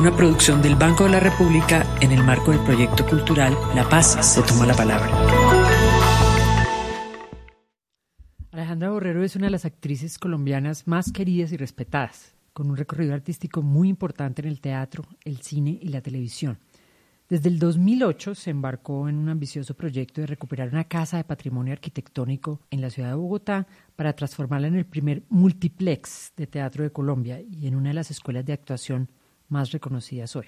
Una 0.00 0.16
producción 0.16 0.62
del 0.62 0.76
Banco 0.76 1.04
de 1.04 1.10
la 1.10 1.20
República 1.20 1.84
en 2.00 2.10
el 2.12 2.24
marco 2.24 2.52
del 2.52 2.60
proyecto 2.60 3.04
cultural 3.04 3.54
La 3.74 3.86
Paz 3.86 4.16
se 4.26 4.40
toma 4.40 4.64
la 4.64 4.72
palabra. 4.72 5.10
Alejandra 8.50 8.88
Borrero 8.88 9.22
es 9.22 9.36
una 9.36 9.48
de 9.48 9.50
las 9.50 9.66
actrices 9.66 10.18
colombianas 10.18 10.88
más 10.88 11.12
queridas 11.12 11.52
y 11.52 11.58
respetadas, 11.58 12.34
con 12.54 12.70
un 12.70 12.78
recorrido 12.78 13.12
artístico 13.12 13.60
muy 13.60 13.90
importante 13.90 14.40
en 14.40 14.48
el 14.48 14.62
teatro, 14.62 15.04
el 15.22 15.42
cine 15.42 15.78
y 15.82 15.88
la 15.88 16.00
televisión. 16.00 16.58
Desde 17.28 17.50
el 17.50 17.58
2008 17.58 18.34
se 18.34 18.48
embarcó 18.48 19.06
en 19.06 19.18
un 19.18 19.28
ambicioso 19.28 19.74
proyecto 19.74 20.22
de 20.22 20.28
recuperar 20.28 20.70
una 20.70 20.84
casa 20.84 21.18
de 21.18 21.24
patrimonio 21.24 21.74
arquitectónico 21.74 22.62
en 22.70 22.80
la 22.80 22.88
ciudad 22.88 23.10
de 23.10 23.16
Bogotá 23.16 23.66
para 23.96 24.14
transformarla 24.14 24.68
en 24.68 24.76
el 24.76 24.86
primer 24.86 25.24
multiplex 25.28 26.32
de 26.38 26.46
teatro 26.46 26.84
de 26.84 26.90
Colombia 26.90 27.42
y 27.42 27.66
en 27.66 27.76
una 27.76 27.90
de 27.90 27.96
las 27.96 28.10
escuelas 28.10 28.46
de 28.46 28.54
actuación 28.54 29.10
más 29.50 29.72
reconocidas 29.72 30.34
hoy. 30.36 30.46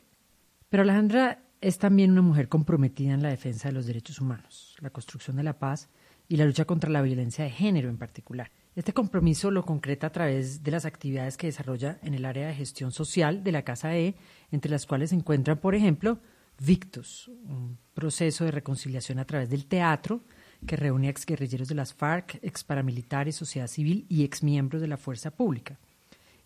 Pero 0.69 0.83
Alejandra 0.83 1.43
es 1.61 1.79
también 1.79 2.11
una 2.11 2.23
mujer 2.23 2.49
comprometida 2.49 3.15
en 3.15 3.23
la 3.23 3.29
defensa 3.29 3.69
de 3.69 3.75
los 3.75 3.87
derechos 3.87 4.21
humanos, 4.21 4.77
la 4.81 4.91
construcción 4.91 5.37
de 5.37 5.43
la 5.43 5.59
paz 5.59 5.89
y 6.29 6.37
la 6.37 6.47
lucha 6.47 6.65
contra 6.65 6.91
la 6.91 7.03
violencia 7.03 7.45
de 7.45 7.51
género 7.51 7.89
en 7.89 7.99
particular. 7.99 8.51
Este 8.75 8.95
compromiso 8.95 9.51
lo 9.51 9.65
concreta 9.65 10.07
a 10.07 10.13
través 10.13 10.63
de 10.63 10.71
las 10.71 10.87
actividades 10.87 11.37
que 11.37 11.47
desarrolla 11.47 11.99
en 12.03 12.15
el 12.15 12.25
área 12.25 12.49
de 12.49 12.55
gestión 12.55 12.91
social 12.91 13.45
de 13.45 13.53
la 13.53 13.63
Casa 13.63 13.95
E, 13.97 14.15
entre 14.51 14.71
las 14.71 14.87
cuales 14.87 15.11
se 15.11 15.17
encuentran, 15.17 15.59
por 15.59 15.75
ejemplo, 15.75 16.19
Victus, 16.59 17.29
un 17.29 17.79
proceso 17.93 18.45
de 18.45 18.51
reconciliación 18.51 19.19
a 19.19 19.25
través 19.25 19.51
del 19.51 19.67
teatro 19.67 20.23
que 20.67 20.77
reúne 20.77 21.09
a 21.09 21.11
exguerrilleros 21.11 21.69
de 21.69 21.75
las 21.75 21.93
FARC, 21.93 22.39
ex 22.43 22.65
paramilitares, 22.65 23.37
sociedad 23.37 23.67
civil 23.67 24.07
y 24.09 24.25
ex 24.25 24.43
miembros 24.43 24.81
de 24.81 24.89
la 24.89 24.97
fuerza 24.97 25.31
pública. 25.33 25.79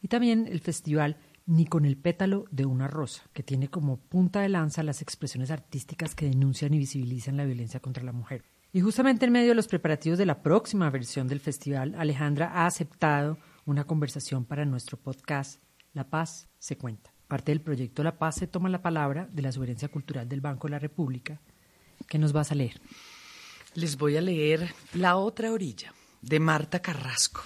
Y 0.02 0.08
también 0.08 0.46
el 0.46 0.60
festival 0.60 1.16
Ni 1.46 1.64
con 1.64 1.84
el 1.84 1.96
pétalo 1.96 2.44
de 2.50 2.66
una 2.66 2.88
rosa, 2.88 3.22
que 3.32 3.44
tiene 3.44 3.68
como 3.68 3.98
punta 3.98 4.40
de 4.40 4.48
lanza 4.48 4.82
las 4.82 5.00
expresiones 5.00 5.52
artísticas 5.52 6.16
que 6.16 6.28
denuncian 6.28 6.74
y 6.74 6.78
visibilizan 6.78 7.36
la 7.36 7.44
violencia 7.44 7.78
contra 7.78 8.02
la 8.02 8.12
mujer. 8.12 8.44
Y 8.72 8.80
justamente 8.80 9.24
en 9.24 9.32
medio 9.32 9.50
de 9.50 9.54
los 9.54 9.68
preparativos 9.68 10.18
de 10.18 10.26
la 10.26 10.42
próxima 10.42 10.90
versión 10.90 11.28
del 11.28 11.40
festival, 11.40 11.94
Alejandra 11.96 12.50
ha 12.52 12.66
aceptado 12.66 13.38
una 13.64 13.84
conversación 13.84 14.44
para 14.44 14.64
nuestro 14.64 14.98
podcast 14.98 15.62
La 15.92 16.10
Paz 16.10 16.48
se 16.58 16.76
cuenta. 16.76 17.12
Parte 17.28 17.52
del 17.52 17.60
proyecto 17.60 18.02
La 18.02 18.18
Paz 18.18 18.34
se 18.34 18.46
toma 18.46 18.68
la 18.68 18.82
palabra 18.82 19.28
de 19.32 19.42
la 19.42 19.52
Sugerencia 19.52 19.88
Cultural 19.88 20.28
del 20.28 20.40
Banco 20.40 20.66
de 20.66 20.72
la 20.72 20.78
República. 20.78 21.40
¿Qué 22.08 22.18
nos 22.18 22.32
vas 22.32 22.52
a 22.52 22.54
leer? 22.54 22.80
Les 23.74 23.96
voy 23.96 24.16
a 24.16 24.20
leer 24.20 24.74
La 24.94 25.16
otra 25.16 25.52
orilla, 25.52 25.94
de 26.22 26.40
Marta 26.40 26.80
Carrasco. 26.80 27.42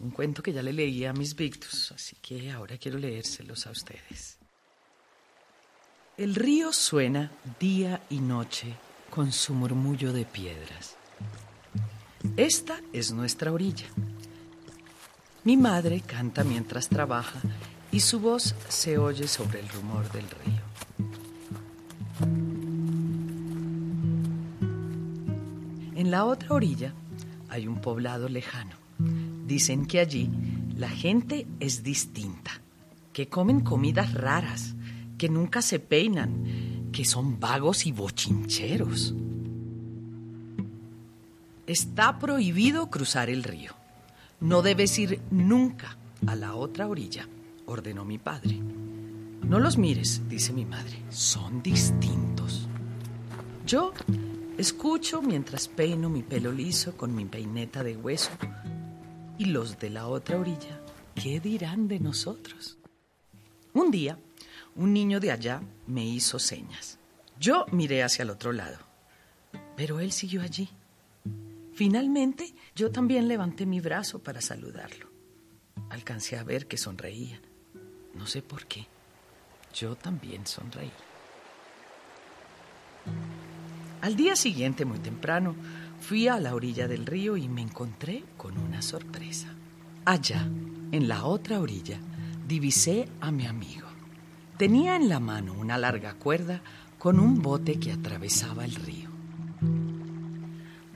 Un 0.00 0.10
cuento 0.10 0.42
que 0.42 0.52
ya 0.52 0.62
le 0.62 0.72
leí 0.72 1.04
a 1.04 1.12
mis 1.12 1.34
Victus, 1.34 1.92
así 1.92 2.16
que 2.22 2.50
ahora 2.50 2.78
quiero 2.78 2.98
leérselos 2.98 3.66
a 3.66 3.70
ustedes. 3.70 4.38
El 6.16 6.34
río 6.34 6.72
suena 6.72 7.30
día 7.58 8.02
y 8.10 8.20
noche 8.20 8.74
con 9.10 9.32
su 9.32 9.54
murmullo 9.54 10.12
de 10.12 10.24
piedras. 10.24 10.96
Esta 12.36 12.80
es 12.92 13.12
nuestra 13.12 13.52
orilla. 13.52 13.86
Mi 15.44 15.56
madre 15.56 16.00
canta 16.00 16.44
mientras 16.44 16.88
trabaja 16.88 17.40
y 17.90 18.00
su 18.00 18.20
voz 18.20 18.54
se 18.68 18.98
oye 18.98 19.26
sobre 19.26 19.60
el 19.60 19.68
rumor 19.68 20.10
del 20.12 20.26
río. 20.28 20.68
En 25.96 26.10
la 26.10 26.24
otra 26.24 26.54
orilla 26.54 26.92
hay 27.48 27.66
un 27.66 27.80
poblado 27.80 28.28
lejano. 28.28 28.87
Dicen 29.48 29.86
que 29.86 29.98
allí 29.98 30.28
la 30.76 30.90
gente 30.90 31.46
es 31.58 31.82
distinta, 31.82 32.60
que 33.14 33.28
comen 33.30 33.60
comidas 33.60 34.12
raras, 34.12 34.74
que 35.16 35.30
nunca 35.30 35.62
se 35.62 35.78
peinan, 35.78 36.90
que 36.92 37.06
son 37.06 37.40
vagos 37.40 37.86
y 37.86 37.92
bochincheros. 37.92 39.14
Está 41.66 42.18
prohibido 42.18 42.90
cruzar 42.90 43.30
el 43.30 43.42
río. 43.42 43.72
No 44.38 44.60
debes 44.60 44.98
ir 44.98 45.22
nunca 45.30 45.96
a 46.26 46.36
la 46.36 46.54
otra 46.54 46.86
orilla, 46.86 47.26
ordenó 47.64 48.04
mi 48.04 48.18
padre. 48.18 48.60
No 49.42 49.60
los 49.60 49.78
mires, 49.78 50.28
dice 50.28 50.52
mi 50.52 50.66
madre, 50.66 50.98
son 51.08 51.62
distintos. 51.62 52.68
Yo 53.66 53.94
escucho 54.58 55.22
mientras 55.22 55.68
peino 55.68 56.10
mi 56.10 56.22
pelo 56.22 56.52
liso 56.52 56.98
con 56.98 57.14
mi 57.14 57.24
peineta 57.24 57.82
de 57.82 57.96
hueso. 57.96 58.30
Y 59.38 59.46
los 59.46 59.78
de 59.78 59.90
la 59.90 60.08
otra 60.08 60.36
orilla, 60.38 60.80
¿qué 61.14 61.38
dirán 61.38 61.86
de 61.86 62.00
nosotros? 62.00 62.76
Un 63.72 63.92
día, 63.92 64.18
un 64.74 64.92
niño 64.92 65.20
de 65.20 65.30
allá 65.30 65.62
me 65.86 66.04
hizo 66.04 66.40
señas. 66.40 66.98
Yo 67.38 67.64
miré 67.70 68.02
hacia 68.02 68.24
el 68.24 68.30
otro 68.30 68.52
lado, 68.52 68.78
pero 69.76 70.00
él 70.00 70.10
siguió 70.10 70.42
allí. 70.42 70.68
Finalmente, 71.72 72.52
yo 72.74 72.90
también 72.90 73.28
levanté 73.28 73.64
mi 73.64 73.80
brazo 73.80 74.18
para 74.18 74.40
saludarlo. 74.40 75.08
Alcancé 75.90 76.36
a 76.36 76.42
ver 76.42 76.66
que 76.66 76.76
sonreía. 76.76 77.40
No 78.14 78.26
sé 78.26 78.42
por 78.42 78.66
qué. 78.66 78.88
Yo 79.72 79.94
también 79.94 80.44
sonreí. 80.44 80.90
Al 84.00 84.16
día 84.16 84.34
siguiente, 84.34 84.84
muy 84.84 84.98
temprano, 84.98 85.54
fui 86.00 86.28
a 86.28 86.38
la 86.40 86.54
orilla 86.54 86.88
del 86.88 87.06
río 87.06 87.36
y 87.36 87.48
me 87.48 87.62
encontré 87.62 88.24
con 88.36 88.56
una 88.58 88.82
sorpresa. 88.82 89.48
Allá, 90.04 90.48
en 90.92 91.08
la 91.08 91.24
otra 91.24 91.60
orilla, 91.60 91.98
divisé 92.46 93.08
a 93.20 93.30
mi 93.30 93.46
amigo. 93.46 93.86
Tenía 94.56 94.96
en 94.96 95.08
la 95.08 95.20
mano 95.20 95.52
una 95.52 95.78
larga 95.78 96.14
cuerda 96.14 96.62
con 96.98 97.20
un 97.20 97.42
bote 97.42 97.78
que 97.78 97.92
atravesaba 97.92 98.64
el 98.64 98.74
río. 98.74 99.08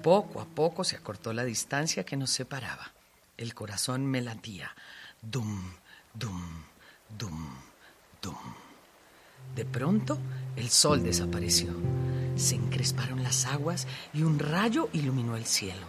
Poco 0.03 0.41
a 0.41 0.47
poco 0.47 0.83
se 0.83 0.97
acortó 0.97 1.33
la 1.33 1.45
distancia 1.45 2.05
que 2.05 2.17
nos 2.17 2.31
separaba. 2.31 2.93
El 3.37 3.55
corazón 3.55 4.05
me 4.07 4.21
latía. 4.21 4.75
Dum, 5.21 5.63
dum, 6.13 6.43
dum, 7.17 7.55
dum. 8.21 8.37
De 9.55 9.65
pronto, 9.65 10.19
el 10.57 10.71
sol 10.71 11.03
desapareció. 11.03 11.73
Se 12.37 12.55
encresparon 12.55 13.23
las 13.23 13.47
aguas 13.47 13.87
y 14.13 14.23
un 14.23 14.39
rayo 14.39 14.89
iluminó 14.93 15.37
el 15.37 15.45
cielo. 15.45 15.87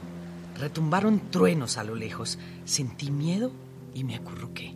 Retumbaron 0.57 1.31
truenos 1.31 1.77
a 1.77 1.83
lo 1.83 1.95
lejos. 1.95 2.37
Sentí 2.65 3.11
miedo 3.11 3.51
y 3.93 4.03
me 4.03 4.15
acurruqué. 4.15 4.75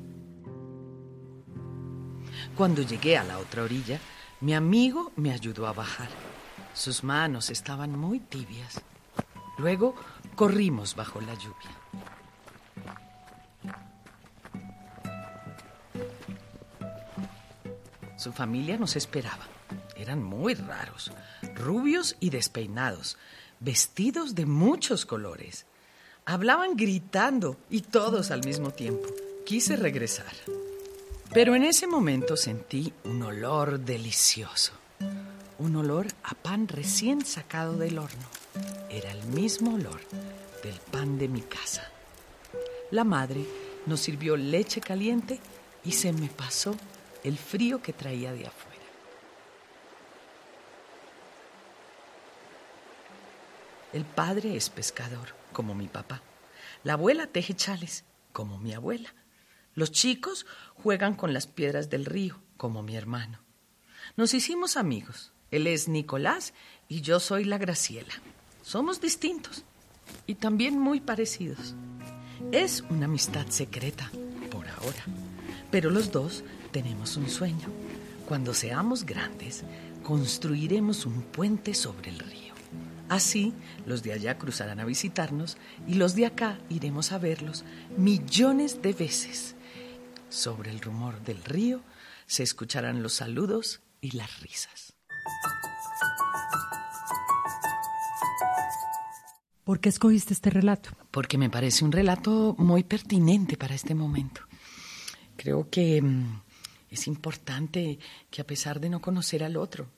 Cuando 2.56 2.82
llegué 2.82 3.18
a 3.18 3.24
la 3.24 3.38
otra 3.38 3.64
orilla, 3.64 4.00
mi 4.42 4.54
amigo 4.54 5.12
me 5.16 5.32
ayudó 5.32 5.68
a 5.68 5.74
bajar. 5.74 6.10
Sus 6.74 7.04
manos 7.04 7.50
estaban 7.50 7.98
muy 7.98 8.20
tibias. 8.20 8.82
Luego 9.58 9.96
corrimos 10.36 10.96
bajo 10.96 11.20
la 11.22 11.34
lluvia. 11.34 11.72
Su 18.18 18.32
familia 18.32 18.78
nos 18.78 18.96
esperaba. 18.96 19.57
Eran 19.98 20.24
muy 20.24 20.54
raros, 20.54 21.12
rubios 21.56 22.16
y 22.20 22.30
despeinados, 22.30 23.18
vestidos 23.60 24.36
de 24.36 24.46
muchos 24.46 25.06
colores. 25.06 25.66
Hablaban 26.26 26.76
gritando 26.76 27.58
y 27.70 27.82
todos 27.82 28.32
al 28.32 28.46
mismo 28.46 28.72
tiempo. 28.72 29.08
Quise 29.46 29.76
regresar. 29.76 30.34
Pero 31.34 31.56
en 31.56 31.64
ese 31.64 31.88
momento 31.88 32.38
sentí 32.38 32.94
un 33.04 33.24
olor 33.24 33.80
delicioso. 33.80 34.74
Un 35.60 35.76
olor 35.76 36.08
a 36.24 36.36
pan 36.36 36.68
recién 36.68 37.26
sacado 37.26 37.78
del 37.78 37.98
horno. 37.98 38.28
Era 38.90 39.12
el 39.12 39.24
mismo 39.28 39.76
olor 39.76 40.02
del 40.64 40.76
pan 40.92 41.18
de 41.18 41.28
mi 41.28 41.42
casa. 41.42 41.90
La 42.92 43.04
madre 43.04 43.46
nos 43.86 44.02
sirvió 44.02 44.38
leche 44.38 44.80
caliente 44.80 45.40
y 45.84 45.94
se 45.94 46.14
me 46.14 46.28
pasó 46.28 46.76
el 47.24 47.38
frío 47.38 47.82
que 47.82 47.94
traía 47.94 48.32
de 48.32 48.48
afuera. 48.48 48.67
El 53.98 54.06
padre 54.06 54.56
es 54.56 54.70
pescador, 54.70 55.30
como 55.52 55.74
mi 55.74 55.88
papá. 55.88 56.22
La 56.84 56.94
abuela 56.94 57.26
teje 57.26 57.56
chales, 57.56 58.06
como 58.32 58.60
mi 58.60 58.76
abuela. 58.76 59.16
Los 59.74 59.92
chicos 59.92 60.46
juegan 60.76 61.16
con 61.16 61.34
las 61.34 61.48
piedras 61.48 61.90
del 61.90 62.06
río, 62.06 62.40
como 62.58 62.84
mi 62.84 62.96
hermano. 62.96 63.40
Nos 64.16 64.36
hicimos 64.36 64.78
amigos. 64.78 65.34
Él 65.50 65.66
es 65.66 65.88
Nicolás 65.88 66.54
y 66.88 67.02
yo 67.02 67.20
soy 67.20 67.44
la 67.44 67.58
Graciela. 67.58 68.14
Somos 68.62 69.02
distintos 69.02 69.64
y 70.28 70.36
también 70.36 70.78
muy 70.78 71.02
parecidos. 71.02 71.74
Es 72.52 72.82
una 72.92 73.06
amistad 73.06 73.48
secreta, 73.48 74.12
por 74.52 74.68
ahora. 74.68 75.06
Pero 75.72 75.90
los 75.90 76.12
dos 76.12 76.44
tenemos 76.72 77.18
un 77.18 77.32
sueño. 77.32 77.68
Cuando 78.28 78.54
seamos 78.54 79.08
grandes, 79.08 79.64
construiremos 80.04 81.08
un 81.08 81.24
puente 81.24 81.74
sobre 81.74 82.12
el 82.12 82.20
río. 82.20 82.47
Así, 83.10 83.54
los 83.86 84.04
de 84.04 84.14
allá 84.14 84.38
cruzarán 84.38 84.80
a 84.80 84.86
visitarnos 84.86 85.58
y 85.88 85.94
los 85.96 86.16
de 86.16 86.26
acá 86.26 86.60
iremos 86.70 87.12
a 87.12 87.18
verlos 87.18 87.64
millones 87.98 88.82
de 88.82 88.94
veces. 88.94 89.56
Sobre 90.30 90.72
el 90.72 90.82
rumor 90.82 91.22
del 91.22 91.44
río 91.44 91.82
se 92.26 92.44
escucharán 92.44 93.02
los 93.02 93.14
saludos 93.14 93.82
y 94.02 94.12
las 94.12 94.42
risas. 94.42 94.94
¿Por 99.64 99.80
qué 99.80 99.90
escogiste 99.90 100.34
este 100.34 100.50
relato? 100.50 100.92
Porque 101.12 101.38
me 101.38 101.50
parece 101.50 101.84
un 101.84 101.92
relato 101.92 102.56
muy 102.58 102.84
pertinente 102.84 103.58
para 103.58 103.76
este 103.76 103.96
momento. 103.96 104.42
Creo 105.36 105.70
que 105.70 106.02
mm, 106.02 106.42
es 106.90 107.08
importante 107.08 108.00
que 108.30 108.42
a 108.42 108.48
pesar 108.48 108.80
de 108.80 108.90
no 108.90 109.02
conocer 109.02 109.44
al 109.44 109.58
otro, 109.58 109.90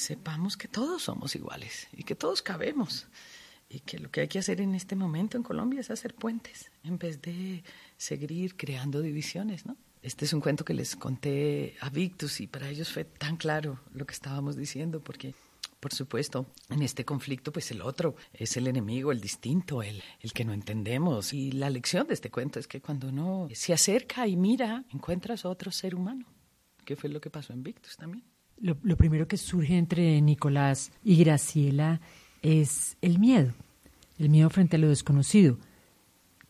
sepamos 0.00 0.56
que 0.56 0.68
todos 0.68 1.02
somos 1.02 1.36
iguales 1.36 1.88
y 1.92 2.04
que 2.04 2.14
todos 2.14 2.42
cabemos 2.42 3.06
y 3.68 3.80
que 3.80 3.98
lo 3.98 4.10
que 4.10 4.22
hay 4.22 4.28
que 4.28 4.38
hacer 4.38 4.60
en 4.60 4.74
este 4.74 4.96
momento 4.96 5.36
en 5.36 5.42
Colombia 5.42 5.80
es 5.80 5.90
hacer 5.90 6.14
puentes 6.14 6.70
en 6.82 6.98
vez 6.98 7.22
de 7.22 7.62
seguir 7.96 8.56
creando 8.56 9.00
divisiones, 9.00 9.66
¿no? 9.66 9.76
Este 10.02 10.24
es 10.24 10.32
un 10.32 10.40
cuento 10.40 10.64
que 10.64 10.72
les 10.72 10.96
conté 10.96 11.76
a 11.80 11.90
Victus 11.90 12.40
y 12.40 12.46
para 12.46 12.70
ellos 12.70 12.90
fue 12.90 13.04
tan 13.04 13.36
claro 13.36 13.80
lo 13.92 14.06
que 14.06 14.14
estábamos 14.14 14.56
diciendo 14.56 15.00
porque 15.00 15.34
por 15.78 15.94
supuesto, 15.94 16.46
en 16.68 16.82
este 16.82 17.06
conflicto, 17.06 17.52
pues 17.52 17.70
el 17.70 17.80
otro 17.80 18.14
es 18.34 18.54
el 18.58 18.66
enemigo, 18.66 19.12
el 19.12 19.20
distinto, 19.20 19.82
el, 19.82 20.02
el 20.20 20.32
que 20.34 20.44
no 20.44 20.52
entendemos. 20.52 21.32
Y 21.32 21.52
la 21.52 21.70
lección 21.70 22.06
de 22.06 22.12
este 22.12 22.30
cuento 22.30 22.58
es 22.58 22.68
que 22.68 22.82
cuando 22.82 23.08
uno 23.08 23.48
se 23.54 23.72
acerca 23.72 24.26
y 24.26 24.36
mira, 24.36 24.84
encuentras 24.92 25.46
otro 25.46 25.72
ser 25.72 25.94
humano, 25.94 26.26
que 26.84 26.96
fue 26.96 27.08
lo 27.08 27.18
que 27.18 27.30
pasó 27.30 27.54
en 27.54 27.62
Victus 27.62 27.96
también. 27.96 28.24
Lo, 28.60 28.96
primero 28.96 29.26
que 29.26 29.38
surge 29.38 29.78
entre 29.78 30.20
Nicolás 30.20 30.92
y 31.02 31.16
Graciela 31.16 32.00
es 32.42 32.98
el 33.00 33.18
miedo, 33.18 33.52
el 34.18 34.28
miedo 34.28 34.50
frente 34.50 34.76
a 34.76 34.78
lo 34.78 34.88
desconocido, 34.88 35.58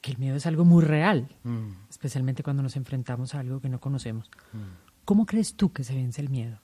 que 0.01 0.11
el 0.11 0.19
miedo 0.19 0.37
es 0.37 0.47
algo 0.47 0.65
muy 0.65 0.83
real, 0.83 1.29
mm. 1.45 1.89
especialmente 1.89 2.43
cuando 2.43 2.65
nos 2.65 2.75
enfrentamos 2.77 3.35
a 3.35 3.41
algo 3.41 3.61
que 3.61 3.69
no 3.69 3.81
conocemos. 3.81 4.29
Mm. 4.53 4.59
¿Cómo 5.05 5.25
crees 5.25 5.55
tú 5.55 5.73
que 5.73 5.85
se 5.85 5.95
vence 5.95 6.21
el 6.21 6.31
miedo? 6.31 6.61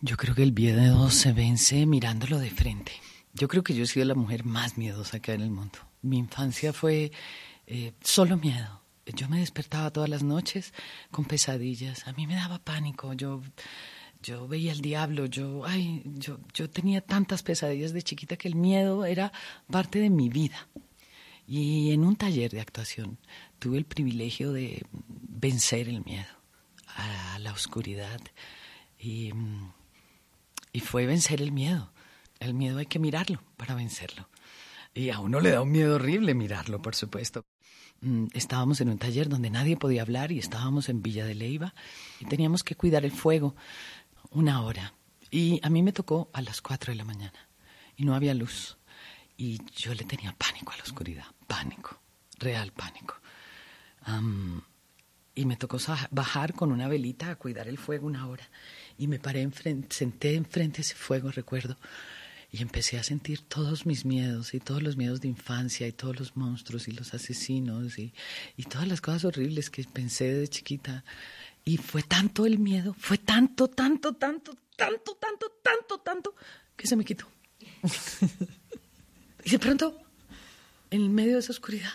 Yo 0.00 0.16
creo 0.16 0.34
que 0.34 0.42
el 0.42 0.52
miedo 0.52 1.10
se 1.10 1.32
vence 1.32 1.86
mirándolo 1.86 2.38
de 2.38 2.50
frente. 2.50 2.92
Yo 3.32 3.48
creo 3.48 3.64
que 3.64 3.74
yo 3.74 3.84
he 3.84 3.86
sido 3.86 4.06
la 4.06 4.14
mujer 4.14 4.44
más 4.44 4.78
miedosa 4.78 5.18
que 5.18 5.32
hay 5.32 5.36
en 5.36 5.42
el 5.42 5.50
mundo. 5.50 5.78
Mi 6.02 6.18
infancia 6.18 6.72
fue 6.72 7.10
eh, 7.66 7.94
solo 8.00 8.36
miedo. 8.36 8.80
Yo 9.06 9.28
me 9.28 9.40
despertaba 9.40 9.90
todas 9.90 10.08
las 10.08 10.22
noches 10.22 10.72
con 11.10 11.24
pesadillas. 11.24 12.06
A 12.06 12.12
mí 12.12 12.26
me 12.26 12.34
daba 12.36 12.58
pánico. 12.58 13.12
Yo 13.14 13.42
yo 14.24 14.48
veía 14.48 14.72
al 14.72 14.80
diablo, 14.80 15.26
yo, 15.26 15.64
ay, 15.66 16.02
yo, 16.04 16.38
yo 16.54 16.70
tenía 16.70 17.02
tantas 17.02 17.42
pesadillas 17.42 17.92
de 17.92 18.02
chiquita 18.02 18.36
que 18.36 18.48
el 18.48 18.54
miedo 18.54 19.04
era 19.04 19.32
parte 19.70 19.98
de 19.98 20.08
mi 20.08 20.30
vida. 20.30 20.66
Y 21.46 21.92
en 21.92 22.04
un 22.04 22.16
taller 22.16 22.50
de 22.50 22.62
actuación 22.62 23.18
tuve 23.58 23.76
el 23.76 23.84
privilegio 23.84 24.52
de 24.52 24.82
vencer 24.90 25.90
el 25.90 26.02
miedo 26.02 26.34
a 26.96 27.38
la 27.38 27.52
oscuridad. 27.52 28.20
Y, 28.98 29.30
y 30.72 30.80
fue 30.80 31.04
vencer 31.04 31.42
el 31.42 31.52
miedo. 31.52 31.92
El 32.40 32.54
miedo 32.54 32.78
hay 32.78 32.86
que 32.86 32.98
mirarlo 32.98 33.42
para 33.58 33.74
vencerlo. 33.74 34.30
Y 34.94 35.10
a 35.10 35.20
uno 35.20 35.40
le 35.40 35.50
da 35.50 35.60
un 35.60 35.70
miedo 35.70 35.96
horrible 35.96 36.34
mirarlo, 36.34 36.80
por 36.80 36.94
supuesto. 36.94 37.44
Mm, 38.00 38.26
estábamos 38.32 38.80
en 38.80 38.88
un 38.88 38.98
taller 38.98 39.28
donde 39.28 39.50
nadie 39.50 39.76
podía 39.76 40.02
hablar 40.02 40.32
y 40.32 40.38
estábamos 40.38 40.88
en 40.88 41.02
Villa 41.02 41.24
de 41.24 41.34
Leiva 41.34 41.74
y 42.20 42.26
teníamos 42.26 42.62
que 42.62 42.74
cuidar 42.74 43.04
el 43.04 43.12
fuego 43.12 43.54
una 44.34 44.62
hora. 44.62 44.94
Y 45.30 45.60
a 45.62 45.70
mí 45.70 45.82
me 45.82 45.92
tocó 45.92 46.30
a 46.32 46.42
las 46.42 46.60
cuatro 46.60 46.92
de 46.92 46.96
la 46.96 47.04
mañana 47.04 47.48
y 47.96 48.04
no 48.04 48.14
había 48.14 48.34
luz. 48.34 48.76
Y 49.36 49.60
yo 49.74 49.94
le 49.94 50.04
tenía 50.04 50.32
pánico 50.36 50.72
a 50.72 50.76
la 50.76 50.82
oscuridad, 50.82 51.24
pánico, 51.46 52.00
real 52.38 52.72
pánico. 52.72 53.16
y 55.34 55.46
me 55.46 55.56
tocó 55.56 55.78
bajar 56.10 56.54
con 56.54 56.70
una 56.70 56.86
velita 56.86 57.30
a 57.30 57.36
cuidar 57.36 57.66
el 57.66 57.78
fuego 57.78 58.06
una 58.06 58.28
hora. 58.28 58.48
Y 58.98 59.08
me 59.08 59.18
paré 59.18 59.42
enfrente, 59.42 59.96
senté 59.96 60.34
enfrente 60.34 60.76
de 60.76 60.82
ese 60.82 60.94
fuego, 60.94 61.32
recuerdo, 61.32 61.76
y 62.52 62.62
empecé 62.62 62.98
a 62.98 63.02
sentir 63.02 63.40
todos 63.40 63.84
mis 63.84 64.04
miedos 64.04 64.54
y 64.54 64.60
todos 64.60 64.80
los 64.80 64.96
miedos 64.96 65.20
de 65.20 65.26
infancia 65.26 65.88
y 65.88 65.92
todos 65.92 66.16
los 66.20 66.36
monstruos 66.36 66.86
y 66.86 66.92
los 66.92 67.12
asesinos 67.12 67.98
y, 67.98 68.14
y 68.56 68.62
todas 68.64 68.86
las 68.86 69.00
cosas 69.00 69.24
horribles 69.24 69.70
que 69.70 69.82
pensé 69.82 70.32
de 70.32 70.46
chiquita. 70.46 71.04
Y 71.64 71.78
fue 71.78 72.02
tanto 72.02 72.44
el 72.44 72.58
miedo, 72.58 72.94
fue 72.98 73.18
tanto, 73.18 73.68
tanto, 73.68 74.14
tanto, 74.14 74.52
tanto, 74.76 75.16
tanto, 75.16 75.46
tanto, 75.62 75.98
tanto, 75.98 76.34
que 76.76 76.86
se 76.86 76.96
me 76.96 77.04
quitó. 77.04 77.26
y 79.44 79.50
de 79.50 79.58
pronto, 79.58 79.98
en 80.90 81.14
medio 81.14 81.34
de 81.34 81.40
esa 81.40 81.52
oscuridad, 81.52 81.92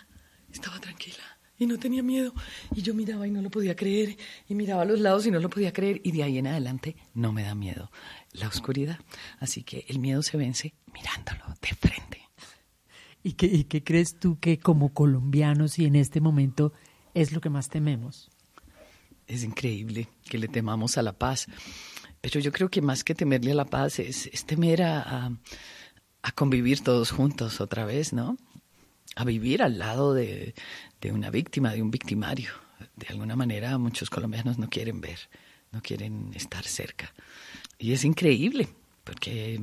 estaba 0.52 0.80
tranquila 0.80 1.24
y 1.60 1.68
no 1.68 1.78
tenía 1.78 2.02
miedo. 2.02 2.34
Y 2.74 2.82
yo 2.82 2.96
miraba 2.96 3.28
y 3.28 3.32
no 3.32 3.42
lo 3.42 3.52
podía 3.52 3.76
creer, 3.76 4.18
y 4.48 4.56
miraba 4.56 4.82
a 4.82 4.86
los 4.86 5.00
lados 5.00 5.28
y 5.28 5.32
no 5.32 5.40
lo 5.40 5.50
podía 5.50 5.74
creer. 5.74 6.02
Y 6.04 6.14
de 6.14 6.24
ahí 6.24 6.38
en 6.40 6.48
adelante 6.48 6.96
no 7.14 7.32
me 7.32 7.44
da 7.44 7.54
miedo 7.54 7.92
la 8.32 8.48
oscuridad. 8.48 9.00
Así 9.40 9.64
que 9.64 9.86
el 9.88 10.00
miedo 10.00 10.24
se 10.24 10.38
vence 10.38 10.74
mirándolo 10.94 11.44
de 11.62 11.76
frente. 11.76 12.22
¿Y 13.22 13.34
qué, 13.34 13.46
y 13.48 13.66
qué 13.66 13.84
crees 13.84 14.18
tú 14.18 14.40
que 14.40 14.58
como 14.58 14.94
colombianos 14.94 15.78
y 15.78 15.86
en 15.86 15.96
este 15.96 16.22
momento 16.22 16.74
es 17.14 17.34
lo 17.34 17.42
que 17.42 17.50
más 17.50 17.68
tememos? 17.68 18.32
Es 19.30 19.44
increíble 19.44 20.10
que 20.28 20.40
le 20.40 20.48
temamos 20.48 20.98
a 20.98 21.04
la 21.04 21.14
paz. 21.14 21.48
Pero 22.20 22.40
yo 22.40 22.52
creo 22.52 22.70
que 22.70 22.82
más 22.82 23.04
que 23.04 23.16
temerle 23.16 23.52
a 23.52 23.56
la 23.56 23.66
paz 23.66 24.00
es, 24.00 24.30
temer 24.46 24.82
a, 24.82 25.32
convivir 26.36 26.82
todos 26.82 27.12
juntos 27.12 27.62
otra 27.62 27.86
vez, 27.86 28.12
¿no? 28.12 28.38
A 29.16 29.24
vivir 29.24 29.62
al 29.62 29.78
lado 29.80 30.14
de, 30.14 30.54
una 31.12 31.30
víctima, 31.30 31.74
de 31.74 31.82
un 31.82 31.92
victimario. 31.92 32.52
De 32.96 33.08
alguna 33.08 33.36
manera 33.36 33.78
muchos 33.78 34.10
colombianos 34.10 34.58
no 34.58 34.70
quieren 34.70 35.00
ver, 35.00 35.20
no 35.72 35.82
quieren 35.82 36.32
estar 36.34 36.66
cerca. 36.66 37.14
Y 37.78 37.94
es 37.94 38.04
increíble, 38.04 38.68
porque, 39.04 39.62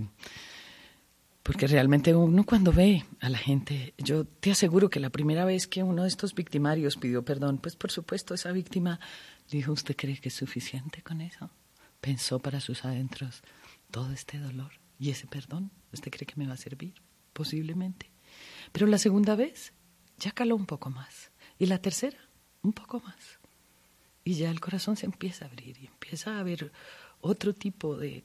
porque 1.43 1.67
realmente 1.67 2.15
uno 2.15 2.45
cuando 2.45 2.73
ve 2.73 3.05
a 3.21 3.29
la 3.29 3.39
gente, 3.39 3.95
yo 3.99 4.25
te 4.25 4.53
aseguro 4.53 4.89
que 4.89 5.01
la 5.01 5.11
primera 5.11 5.45
vez 5.45 5.67
que 5.67 5.83
uno 5.83 6.03
de 6.03 6.09
estos 6.09 6.35
victimarios 6.35 6.97
pidió 6.97 7.25
perdón, 7.25 7.59
pues 7.59 7.77
por 7.77 7.91
supuesto 7.91 8.35
esa 8.35 8.53
víctima 8.53 9.01
Dijo, 9.51 9.73
¿usted 9.73 9.97
cree 9.97 10.19
que 10.19 10.29
es 10.29 10.35
suficiente 10.35 11.03
con 11.03 11.21
eso? 11.21 11.51
Pensó 12.01 12.39
para 12.39 12.61
sus 12.61 12.85
adentros 12.85 13.43
todo 13.91 14.13
este 14.13 14.39
dolor 14.39 14.73
y 14.99 15.11
ese 15.11 15.27
perdón. 15.27 15.71
¿Usted 15.93 16.11
cree 16.11 16.27
que 16.27 16.37
me 16.37 16.47
va 16.47 16.55
a 16.55 16.59
servir? 16.59 16.95
Posiblemente. 17.33 18.11
Pero 18.73 18.87
la 18.87 18.99
segunda 18.99 19.37
vez 19.37 19.73
ya 20.19 20.33
caló 20.33 20.57
un 20.57 20.67
poco 20.67 20.91
más. 20.91 21.31
Y 21.59 21.67
la 21.67 21.79
tercera, 21.79 22.19
un 22.63 22.73
poco 22.73 23.01
más. 23.01 23.39
Y 24.25 24.35
ya 24.35 24.51
el 24.51 24.61
corazón 24.61 24.97
se 24.97 25.07
empieza 25.07 25.45
a 25.45 25.49
abrir 25.49 25.79
y 25.81 25.87
empieza 25.87 26.37
a 26.37 26.41
haber 26.41 26.73
otro 27.21 27.55
tipo 27.55 27.97
de, 27.97 28.25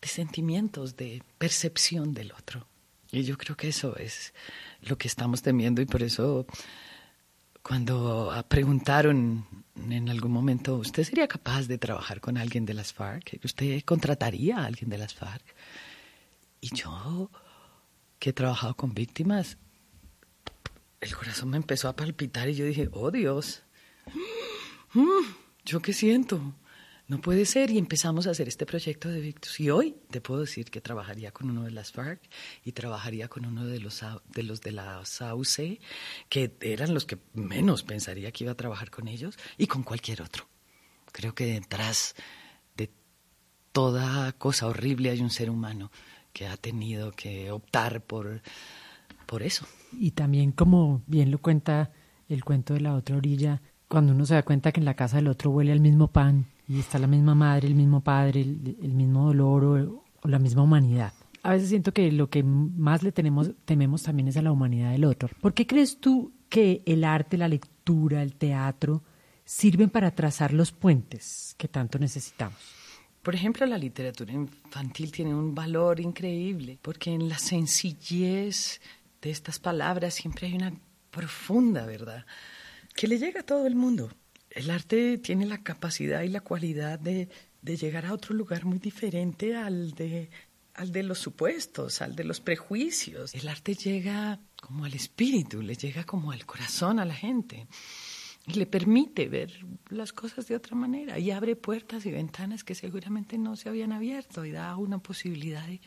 de 0.00 0.08
sentimientos, 0.08 0.96
de 0.96 1.22
percepción 1.38 2.12
del 2.12 2.32
otro. 2.32 2.66
Y 3.10 3.22
yo 3.22 3.38
creo 3.38 3.56
que 3.56 3.68
eso 3.68 3.96
es 3.96 4.34
lo 4.82 4.98
que 4.98 5.08
estamos 5.08 5.40
temiendo 5.40 5.80
y 5.80 5.86
por 5.86 6.02
eso 6.02 6.46
cuando 7.64 8.30
preguntaron 8.46 9.46
en 9.88 10.10
algún 10.10 10.30
momento, 10.30 10.76
¿usted 10.76 11.02
sería 11.02 11.26
capaz 11.26 11.66
de 11.66 11.78
trabajar 11.78 12.20
con 12.20 12.36
alguien 12.36 12.66
de 12.66 12.74
las 12.74 12.92
FARC? 12.92 13.40
¿Usted 13.42 13.82
contrataría 13.84 14.58
a 14.58 14.66
alguien 14.66 14.90
de 14.90 14.98
las 14.98 15.14
FARC? 15.14 15.42
Y 16.60 16.74
yo, 16.76 17.30
que 18.18 18.30
he 18.30 18.32
trabajado 18.34 18.74
con 18.76 18.92
víctimas, 18.92 19.56
el 21.00 21.16
corazón 21.16 21.50
me 21.50 21.56
empezó 21.56 21.88
a 21.88 21.96
palpitar 21.96 22.50
y 22.50 22.54
yo 22.54 22.66
dije, 22.66 22.90
oh 22.92 23.10
Dios, 23.10 23.62
mm, 24.92 25.24
¿yo 25.64 25.80
qué 25.80 25.94
siento? 25.94 26.54
No 27.06 27.20
puede 27.20 27.44
ser 27.44 27.70
y 27.70 27.78
empezamos 27.78 28.26
a 28.26 28.30
hacer 28.30 28.48
este 28.48 28.64
proyecto 28.64 29.10
de 29.10 29.20
Victus. 29.20 29.60
Y 29.60 29.70
hoy 29.70 29.96
te 30.10 30.20
puedo 30.20 30.40
decir 30.40 30.70
que 30.70 30.80
trabajaría 30.80 31.32
con 31.32 31.50
uno 31.50 31.64
de 31.64 31.70
las 31.70 31.92
FARC 31.92 32.20
y 32.64 32.72
trabajaría 32.72 33.28
con 33.28 33.44
uno 33.44 33.66
de 33.66 33.78
los 33.78 34.02
de, 34.32 34.42
los 34.42 34.60
de 34.62 34.72
la 34.72 35.04
SAUC, 35.04 35.80
que 36.28 36.56
eran 36.60 36.94
los 36.94 37.04
que 37.04 37.18
menos 37.34 37.82
pensaría 37.82 38.32
que 38.32 38.44
iba 38.44 38.52
a 38.52 38.56
trabajar 38.56 38.90
con 38.90 39.08
ellos, 39.08 39.38
y 39.58 39.66
con 39.66 39.82
cualquier 39.82 40.22
otro. 40.22 40.48
Creo 41.12 41.34
que 41.34 41.46
detrás 41.46 42.14
de 42.74 42.90
toda 43.72 44.32
cosa 44.32 44.66
horrible 44.66 45.10
hay 45.10 45.20
un 45.20 45.30
ser 45.30 45.50
humano 45.50 45.90
que 46.32 46.46
ha 46.46 46.56
tenido 46.56 47.12
que 47.12 47.50
optar 47.50 48.02
por, 48.02 48.40
por 49.26 49.42
eso. 49.42 49.66
Y 49.92 50.12
también, 50.12 50.52
como 50.52 51.02
bien 51.06 51.30
lo 51.30 51.38
cuenta 51.38 51.92
el 52.28 52.44
cuento 52.44 52.72
de 52.72 52.80
la 52.80 52.94
otra 52.94 53.16
orilla, 53.16 53.60
cuando 53.88 54.12
uno 54.12 54.24
se 54.24 54.34
da 54.34 54.42
cuenta 54.42 54.72
que 54.72 54.80
en 54.80 54.86
la 54.86 54.94
casa 54.94 55.16
del 55.16 55.28
otro 55.28 55.50
huele 55.50 55.70
al 55.70 55.80
mismo 55.80 56.10
pan 56.10 56.46
y 56.68 56.78
está 56.78 56.98
la 56.98 57.06
misma 57.06 57.34
madre, 57.34 57.68
el 57.68 57.74
mismo 57.74 58.00
padre, 58.00 58.40
el, 58.40 58.94
mismo 58.94 59.26
dolor 59.26 59.64
o, 59.64 60.04
o, 60.22 60.28
la 60.28 60.38
misma 60.38 60.62
humanidad. 60.62 61.12
A 61.42 61.52
veces 61.52 61.68
siento 61.68 61.92
que 61.92 62.10
lo 62.10 62.30
que 62.30 62.42
más 62.42 63.02
le 63.02 63.12
tenemos, 63.12 63.50
tememos 63.64 64.02
también 64.02 64.28
es 64.28 64.36
a 64.36 64.42
la 64.42 64.52
humanidad 64.52 64.92
del 64.92 65.04
otro. 65.04 65.28
¿Por 65.40 65.52
qué 65.52 65.66
crees 65.66 66.00
tú 66.00 66.32
que 66.48 66.82
el 66.86 67.04
arte, 67.04 67.36
la 67.36 67.48
lectura, 67.48 68.22
el 68.22 68.34
teatro 68.34 69.02
sirven 69.44 69.90
para 69.90 70.14
trazar 70.14 70.54
los 70.54 70.72
puentes 70.72 71.54
que 71.58 71.68
tanto 71.68 71.98
necesitamos? 71.98 72.58
Por 73.22 73.34
ejemplo, 73.34 73.64
la 73.66 73.78
literatura 73.78 74.32
infantil 74.32 75.10
tiene 75.10 75.34
un 75.34 75.54
valor 75.54 76.00
increíble, 76.00 76.78
porque 76.80 77.10
en 77.10 77.28
la 77.28 77.38
sencillez 77.38 78.80
de 79.22 79.30
estas 79.30 79.58
palabras 79.58 80.14
siempre 80.14 80.46
hay 80.46 80.54
una 80.54 80.74
profunda 81.10 81.86
verdad 81.86 82.26
que 82.94 83.08
le 83.08 83.18
llega 83.18 83.40
a 83.40 83.46
todo 83.46 83.66
el 83.66 83.74
mundo. 83.76 84.10
El 84.54 84.70
arte 84.70 85.18
tiene 85.18 85.46
la 85.46 85.62
capacidad 85.62 86.22
y 86.22 86.28
la 86.28 86.40
cualidad 86.40 87.00
de, 87.00 87.28
llegar 87.62 88.06
a 88.06 88.14
otro 88.14 88.34
lugar 88.34 88.64
muy 88.64 88.78
diferente 88.78 89.56
al 89.56 89.92
de, 89.92 90.30
al 90.74 90.92
de 90.92 91.02
los 91.02 91.18
supuestos, 91.18 92.00
al 92.00 92.14
de 92.14 92.22
los 92.22 92.40
prejuicios. 92.40 93.34
El 93.34 93.48
arte 93.48 93.74
llega 93.74 94.38
como 94.60 94.84
al 94.84 94.94
espíritu, 94.94 95.60
le 95.60 95.74
llega 95.74 96.04
como 96.04 96.30
al 96.30 96.46
corazón 96.46 97.00
a 97.00 97.04
la 97.04 97.14
gente 97.14 97.66
y 98.46 98.54
le 98.54 98.66
permite 98.66 99.28
ver 99.28 99.52
las 99.88 100.12
cosas 100.12 100.46
de 100.46 100.54
otra 100.54 100.76
manera 100.76 101.18
y 101.18 101.32
abre 101.32 101.56
puertas 101.56 102.06
y 102.06 102.12
ventanas 102.12 102.62
que 102.62 102.76
seguramente 102.76 103.38
no 103.38 103.56
se 103.56 103.68
habían 103.68 103.92
abierto 103.92 104.44
y 104.44 104.52
da 104.52 104.76
una 104.76 104.98
posibilidad 104.98 105.66
de, 105.66 105.80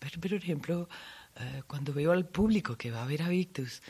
ver, 0.00 0.20
por 0.20 0.32
ejemplo, 0.32 0.88
eh, 1.36 1.62
cuando 1.66 1.92
veo 1.92 2.12
al 2.12 2.26
público 2.26 2.76
que 2.76 2.90
va 2.90 3.02
a 3.02 3.06
ver 3.06 3.22
a 3.22 3.28
Victus, 3.28 3.82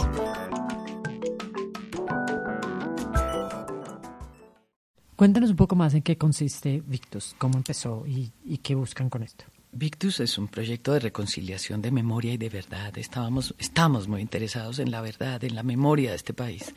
Cuéntanos 5.21 5.51
un 5.51 5.55
poco 5.55 5.75
más 5.75 5.93
en 5.93 6.01
qué 6.01 6.17
consiste 6.17 6.81
Victus, 6.83 7.35
cómo 7.37 7.55
empezó 7.55 8.05
y, 8.07 8.57
qué 8.57 8.73
buscan 8.73 9.07
con 9.07 9.21
esto. 9.21 9.45
Victus 9.71 10.19
es 10.19 10.39
un 10.39 10.47
proyecto 10.47 10.93
de 10.93 10.99
reconciliación 10.99 11.79
de 11.79 11.91
memoria 11.91 12.33
y 12.33 12.37
de 12.37 12.49
verdad. 12.49 12.97
Estábamos, 12.97 13.53
estamos 13.59 14.07
muy 14.07 14.19
interesados 14.21 14.79
en 14.79 14.89
la 14.89 14.99
verdad, 14.99 15.43
en 15.43 15.53
la 15.53 15.61
memoria 15.61 16.09
de 16.09 16.15
este 16.15 16.33
país. 16.33 16.73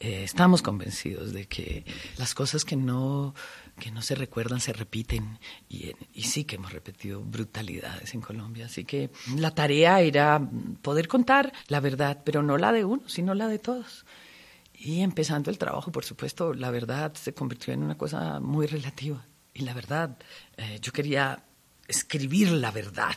Eh, 0.00 0.22
estamos 0.22 0.60
convencidos 0.60 1.32
de 1.32 1.46
que 1.46 1.86
las 2.18 2.34
cosas 2.34 2.66
que 2.66 2.76
no, 2.76 3.34
que 3.80 3.90
no 3.90 4.02
se 4.02 4.16
recuerdan 4.16 4.60
se 4.60 4.74
repiten 4.74 5.38
y, 5.70 5.92
y 6.12 6.24
sí 6.24 6.44
que 6.44 6.56
hemos 6.56 6.74
repetido 6.74 7.22
brutalidades 7.22 8.12
en 8.12 8.20
Colombia. 8.20 8.66
Así 8.66 8.84
que 8.84 9.08
la 9.34 9.54
tarea 9.54 10.02
era 10.02 10.46
poder 10.82 11.08
contar 11.08 11.54
la 11.68 11.80
verdad, 11.80 12.20
pero 12.22 12.42
no 12.42 12.58
la 12.58 12.70
de 12.70 12.84
uno, 12.84 13.02
sino 13.08 13.32
la 13.32 13.48
de 13.48 13.58
todos. 13.58 14.04
Y 14.84 15.02
empezando 15.02 15.48
el 15.48 15.58
trabajo, 15.58 15.92
por 15.92 16.04
supuesto, 16.04 16.54
la 16.54 16.72
verdad 16.72 17.14
se 17.14 17.32
convirtió 17.32 17.72
en 17.72 17.84
una 17.84 17.96
cosa 17.96 18.40
muy 18.40 18.66
relativa. 18.66 19.24
Y 19.54 19.62
la 19.62 19.74
verdad, 19.74 20.18
eh, 20.56 20.80
yo 20.82 20.90
quería 20.90 21.44
escribir 21.86 22.50
la 22.50 22.72
verdad, 22.72 23.14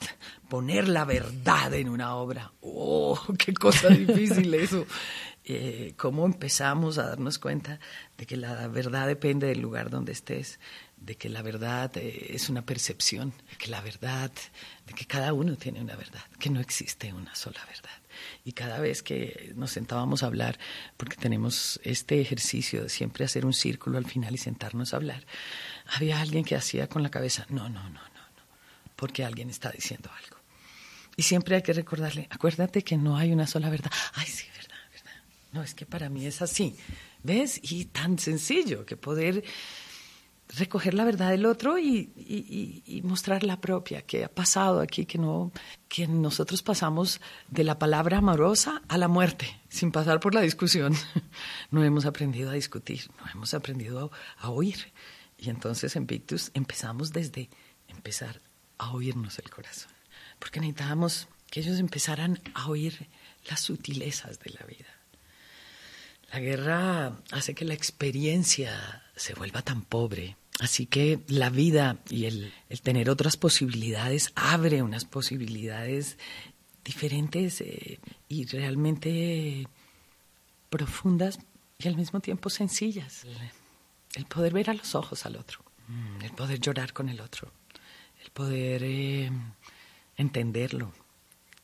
poner 0.47 0.87
la 0.87 1.05
verdad 1.05 1.73
en 1.73 1.89
una 1.89 2.17
obra. 2.17 2.53
¡Oh, 2.61 3.19
qué 3.39 3.51
cosa 3.55 3.89
difícil 3.89 4.53
eso! 4.53 4.85
Eh, 5.43 5.93
¿Cómo 5.97 6.27
empezamos 6.27 6.99
a 6.99 7.07
darnos 7.07 7.39
cuenta 7.39 7.79
de 8.15 8.27
que 8.27 8.37
la 8.37 8.67
verdad 8.67 9.07
depende 9.07 9.47
del 9.47 9.61
lugar 9.61 9.89
donde 9.89 10.11
estés? 10.11 10.59
De 11.05 11.15
que 11.15 11.29
la 11.29 11.41
verdad 11.41 11.95
eh, 11.97 12.27
es 12.31 12.49
una 12.49 12.65
percepción, 12.65 13.33
que 13.59 13.67
la 13.67 13.81
verdad, 13.81 14.31
de 14.87 14.93
que 14.93 15.05
cada 15.05 15.33
uno 15.33 15.55
tiene 15.55 15.79
una 15.79 15.95
verdad, 15.95 16.23
que 16.39 16.49
no 16.49 16.59
existe 16.59 17.13
una 17.13 17.35
sola 17.35 17.63
verdad. 17.67 17.91
Y 18.43 18.53
cada 18.53 18.79
vez 18.79 19.03
que 19.03 19.53
nos 19.55 19.71
sentábamos 19.71 20.23
a 20.23 20.27
hablar, 20.27 20.57
porque 20.97 21.15
tenemos 21.15 21.79
este 21.83 22.21
ejercicio 22.21 22.83
de 22.83 22.89
siempre 22.89 23.23
hacer 23.23 23.45
un 23.45 23.53
círculo 23.53 23.97
al 23.97 24.05
final 24.05 24.33
y 24.33 24.37
sentarnos 24.37 24.93
a 24.93 24.97
hablar, 24.97 25.25
había 25.85 26.19
alguien 26.19 26.43
que 26.43 26.55
hacía 26.55 26.87
con 26.87 27.03
la 27.03 27.11
cabeza, 27.11 27.45
no, 27.49 27.69
no, 27.69 27.83
no, 27.83 27.89
no, 27.89 27.99
no, 27.99 28.43
porque 28.95 29.23
alguien 29.23 29.49
está 29.49 29.69
diciendo 29.69 30.09
algo. 30.11 30.37
Y 31.17 31.23
siempre 31.23 31.55
hay 31.55 31.61
que 31.61 31.73
recordarle, 31.73 32.27
acuérdate 32.31 32.83
que 32.83 32.97
no 32.97 33.15
hay 33.15 33.31
una 33.31 33.47
sola 33.47 33.69
verdad. 33.69 33.91
Ay, 34.15 34.25
sí, 34.25 34.47
verdad, 34.55 34.77
verdad. 34.91 35.23
No, 35.51 35.61
es 35.61 35.75
que 35.75 35.85
para 35.85 36.09
mí 36.09 36.25
es 36.25 36.41
así. 36.41 36.75
¿Ves? 37.23 37.59
Y 37.63 37.85
tan 37.85 38.19
sencillo 38.19 38.85
que 38.85 38.97
poder 38.97 39.43
recoger 40.49 40.93
la 40.93 41.05
verdad 41.05 41.31
del 41.31 41.45
otro 41.45 41.77
y, 41.79 43.01
mostrar 43.03 43.43
la 43.43 43.59
propia, 43.59 44.01
que 44.01 44.25
ha 44.25 44.29
pasado 44.29 44.79
aquí, 44.79 45.05
que, 45.05 45.17
no, 45.17 45.51
que 45.87 46.07
nosotros 46.07 46.61
pasamos 46.61 47.19
de 47.49 47.63
la 47.63 47.79
palabra 47.79 48.19
amorosa 48.19 48.81
a 48.87 48.97
la 48.97 49.07
muerte, 49.07 49.59
sin 49.69 49.91
pasar 49.91 50.19
por 50.19 50.33
la 50.33 50.41
discusión. 50.41 50.95
No 51.71 51.83
hemos 51.83 52.05
aprendido 52.05 52.51
a 52.51 52.53
discutir, 52.53 53.09
no 53.19 53.29
hemos 53.31 53.53
aprendido 53.53 54.11
a, 54.37 54.49
oír. 54.49 54.93
Y 55.37 55.49
entonces 55.49 55.95
en 55.95 56.07
Victus 56.07 56.51
empezamos 56.53 57.11
desde 57.11 57.49
empezar 57.87 58.41
a 58.77 58.91
oírnos 58.91 59.39
el 59.39 59.49
corazón, 59.49 59.91
porque 60.39 60.59
necesitábamos 60.59 61.27
que 61.49 61.59
ellos 61.59 61.79
empezaran 61.79 62.39
a 62.53 62.67
oír 62.67 63.09
las 63.49 63.61
sutilezas 63.61 64.39
de 64.39 64.51
la 64.51 64.65
vida. 64.65 64.87
La 66.31 66.39
guerra 66.39 67.17
hace 67.31 67.53
que 67.53 67.65
la 67.65 67.73
experiencia 67.73 69.04
se 69.15 69.33
vuelva 69.33 69.61
tan 69.61 69.81
pobre. 69.81 70.37
Así 70.59 70.85
que 70.85 71.19
la 71.27 71.49
vida 71.49 71.97
y 72.09 72.25
el, 72.25 72.53
tener 72.81 73.09
otras 73.09 73.35
posibilidades 73.35 74.31
abre 74.35 74.81
unas 74.81 75.03
posibilidades 75.03 76.17
diferentes 76.83 77.59
eh, 77.61 77.99
y 78.29 78.45
realmente 78.45 79.67
profundas 80.69 81.39
y 81.77 81.87
al 81.87 81.97
mismo 81.97 82.21
tiempo 82.21 82.49
sencillas. 82.49 83.25
El, 84.15 84.25
poder 84.25 84.53
ver 84.53 84.69
a 84.69 84.73
los 84.73 84.95
ojos 84.95 85.25
al 85.25 85.35
otro, 85.35 85.59
mm, 85.87 86.23
el 86.23 86.31
poder 86.31 86.59
llorar 86.61 86.93
con 86.93 87.09
el 87.09 87.19
otro, 87.19 87.51
el 88.23 88.31
poder 88.31 88.81
eh, 88.83 89.29
entenderlo, 90.15 90.93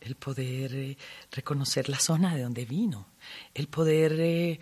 el 0.01 0.15
poder 0.15 0.75
eh, 0.75 0.97
reconocer 1.31 1.87
la 1.87 1.99
zona 1.99 2.35
de 2.35 2.41
donde 2.41 2.65
vino, 2.65 3.07
el 3.53 3.67
poder 3.67 4.59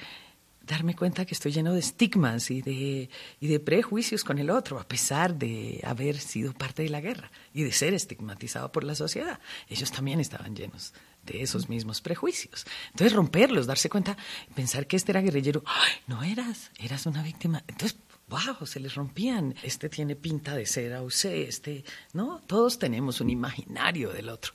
darme 0.69 0.95
cuenta 0.95 1.25
que 1.25 1.33
estoy 1.33 1.51
lleno 1.51 1.73
de 1.73 1.79
estigmas 1.79 2.51
y 2.51 2.61
de, 2.61 3.09
y 3.39 3.47
de 3.47 3.59
prejuicios 3.59 4.23
con 4.23 4.37
el 4.37 4.51
otro, 4.51 4.79
a 4.79 4.87
pesar 4.87 5.35
de 5.35 5.81
haber 5.83 6.19
sido 6.19 6.53
parte 6.53 6.83
de 6.83 6.89
la 6.89 7.01
guerra 7.01 7.31
y 7.53 7.63
de 7.63 7.71
ser 7.71 7.95
estigmatizado 7.95 8.71
por 8.71 8.83
la 8.83 8.93
sociedad. 8.93 9.39
Ellos 9.67 9.91
también 9.91 10.19
estaban 10.19 10.55
llenos 10.55 10.93
de 11.25 11.41
esos 11.41 11.69
mismos 11.69 12.01
prejuicios. 12.01 12.67
Entonces 12.91 13.13
romperlos, 13.13 13.65
darse 13.65 13.89
cuenta, 13.89 14.15
pensar 14.53 14.85
que 14.85 14.95
este 14.95 15.11
era 15.11 15.21
guerrillero, 15.21 15.63
no 16.05 16.21
eras, 16.21 16.69
eras 16.77 17.07
una 17.07 17.23
víctima. 17.23 17.63
Entonces, 17.67 17.97
wow, 18.27 18.67
se 18.67 18.79
les 18.79 18.93
rompían. 18.93 19.55
Este 19.63 19.89
tiene 19.89 20.15
pinta 20.15 20.55
de 20.55 20.67
ser 20.67 20.93
a 20.93 21.01
usted, 21.01 21.33
este, 21.33 21.83
no, 22.13 22.43
todos 22.45 22.77
tenemos 22.77 23.21
un 23.21 23.31
imaginario 23.31 24.11
del 24.11 24.29
otro. 24.29 24.53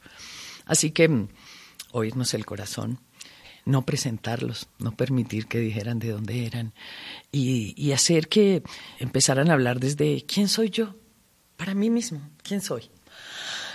Así 0.65 0.93
que 0.93 1.09
mm, 1.09 1.29
oírnos 1.91 2.35
el 2.35 2.47
corazón 2.47 3.01
no 3.65 3.85
presentarlos, 3.85 4.69
no 4.79 4.97
permitir 4.97 5.47
que 5.47 5.59
dijeran 5.59 5.99
de 5.99 6.11
dónde 6.11 6.47
eran 6.47 6.73
y, 7.33 7.93
hacer 7.93 8.29
que 8.29 8.63
empezaran 8.99 9.51
a 9.51 9.55
hablar 9.55 9.81
desde 9.81 10.25
quién 10.27 10.49
soy 10.49 10.71
yo, 10.71 10.97
para 11.57 11.75
mí 11.75 11.91
mismo, 11.91 12.21
quién 12.43 12.61
soy. 12.61 12.91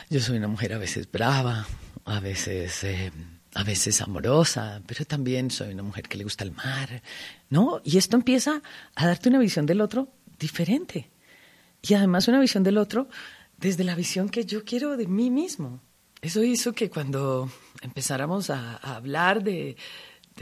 Yo 0.09 0.19
soy 0.19 0.37
una 0.37 0.47
mujer 0.47 0.73
a 0.73 0.77
veces 0.77 1.09
brava, 1.09 1.65
a 2.05 2.19
veces, 2.19 2.83
eh, 2.83 3.11
a 3.53 3.63
veces 3.63 4.01
amorosa, 4.01 4.81
pero 4.85 5.05
también 5.05 5.51
soy 5.51 5.73
una 5.73 5.83
mujer 5.83 6.07
que 6.07 6.17
le 6.17 6.23
gusta 6.23 6.43
el 6.43 6.51
mar, 6.51 7.01
¿no? 7.49 7.81
Y 7.83 7.97
esto 7.97 8.17
empieza 8.17 8.61
a 8.95 9.07
darte 9.07 9.29
una 9.29 9.39
visión 9.39 9.65
del 9.65 9.81
otro 9.81 10.11
diferente. 10.37 11.09
Y 11.81 11.93
además 11.93 12.27
una 12.27 12.39
visión 12.39 12.63
del 12.63 12.77
otro 12.77 13.07
desde 13.57 13.83
la 13.83 13.95
visión 13.95 14.29
que 14.29 14.45
yo 14.45 14.63
quiero 14.65 14.97
de 14.97 15.07
mí 15.07 15.29
mismo. 15.29 15.81
Eso 16.21 16.43
hizo 16.43 16.73
que 16.73 16.89
cuando 16.89 17.49
empezáramos 17.81 18.49
a, 18.49 18.75
hablar 18.77 19.41
de, 19.41 19.77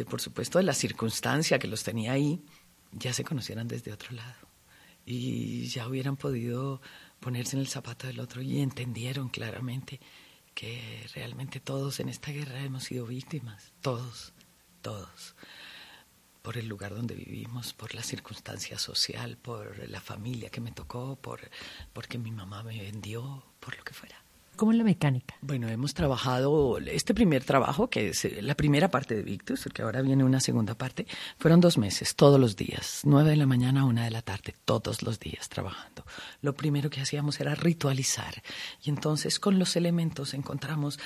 por 0.10 0.20
supuesto, 0.22 0.58
de 0.58 0.64
la 0.64 0.74
circunstancia 0.74 1.60
que 1.60 1.68
los 1.68 1.84
tenía 1.84 2.14
ahí, 2.14 2.42
ya 2.92 3.14
se 3.14 3.24
conocieran 3.24 3.68
desde 3.68 3.94
otro 3.94 4.16
lado 4.16 4.48
y 5.06 5.68
ya 5.68 5.88
hubieran 5.88 6.18
podido 6.18 6.82
ponerse 7.20 7.56
en 7.56 7.62
el 7.62 7.68
zapato 7.68 8.08
del 8.08 8.20
otro 8.20 8.42
y 8.42 8.60
entendieron 8.60 9.30
claramente 9.30 10.00
que 10.56 11.08
realmente 11.14 11.60
todos 11.60 12.00
en 12.00 12.10
esta 12.10 12.32
guerra 12.32 12.64
hemos 12.64 12.86
sido 12.86 13.06
víctimas, 13.06 13.72
todos, 13.82 14.34
todos, 14.82 15.36
por 16.42 16.58
el 16.58 16.68
lugar 16.68 16.96
donde 16.96 17.14
vivimos, 17.14 17.74
por 17.74 17.94
la 17.94 18.02
circunstancia 18.02 18.80
social, 18.80 19.38
por 19.38 19.88
la 19.88 20.02
familia 20.02 20.50
que 20.50 20.62
me 20.62 20.72
tocó, 20.72 21.16
por 21.18 21.52
porque 21.94 22.18
mi 22.18 22.32
mamá 22.32 22.64
me 22.64 22.82
vendió, 22.82 23.46
por 23.60 23.78
lo 23.78 23.84
que 23.84 23.94
fuera. 23.94 24.27
¿Cómo 24.58 24.72
es 24.72 24.78
la 24.80 24.84
mecánica? 24.84 25.36
Bueno, 25.42 25.70
hemos 25.70 25.94
trabajado, 25.94 26.80
este 26.80 27.14
primer 27.14 27.44
trabajo, 27.44 27.92
que 27.92 28.10
es 28.10 28.26
eh, 28.26 28.42
la 28.42 28.56
primera 28.56 28.90
parte 28.90 29.16
de 29.16 29.22
Victus, 29.22 29.62
porque 29.62 29.84
ahora 29.84 30.02
viene 30.02 30.24
una 30.24 30.40
segunda 30.40 30.74
parte, 30.74 31.06
fueron 31.38 31.62
dos 31.62 31.78
meses, 31.78 32.16
todos 32.16 32.40
los 32.40 32.56
días, 32.56 33.02
nueve 33.04 33.30
de 33.30 33.36
la 33.36 33.46
mañana 33.46 33.82
a 33.82 33.86
una 33.86 34.06
de 34.06 34.10
la 34.10 34.24
tarde, 34.24 34.56
todos 34.66 35.04
los 35.04 35.20
días 35.20 35.48
trabajando. 35.48 36.04
Lo 36.42 36.56
primero 36.56 36.90
que 36.90 37.00
hacíamos 37.00 37.40
era 37.40 37.54
ritualizar 37.54 38.42
y 38.82 38.90
entonces 38.90 39.40
con 39.40 39.60
los 39.60 39.76
elementos 39.76 40.34
encontramos 40.34 41.00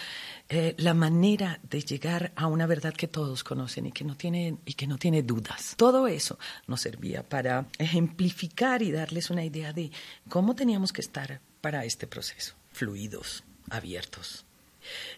eh, 0.48 0.74
la 0.77 0.93
manera 0.93 1.60
de 1.70 1.81
llegar 1.81 2.31
a 2.38 2.48
una 2.48 2.67
verdad 2.67 2.93
que 2.93 3.10
todos 3.10 3.43
conocen 3.43 3.86
y 3.86 3.91
que 3.91 4.05
no 4.05 4.15
tiene 4.15 4.60
y 4.63 4.75
que 4.75 4.88
no 4.88 4.98
tiene 4.98 5.24
dudas. 5.24 5.74
Todo 5.75 6.08
eso 6.08 6.39
nos 6.67 6.79
servía 6.79 7.27
para 7.27 7.67
ejemplificar 7.77 8.81
y 8.81 8.93
darles 8.93 9.29
una 9.29 9.43
idea 9.43 9.74
de 9.74 9.91
cómo 10.29 10.55
teníamos 10.55 10.93
que 10.93 11.01
estar 11.01 11.41
para 11.60 11.84
este 11.84 12.08
proceso 12.08 12.61
fluidos, 12.72 13.44
abiertos. 13.70 14.46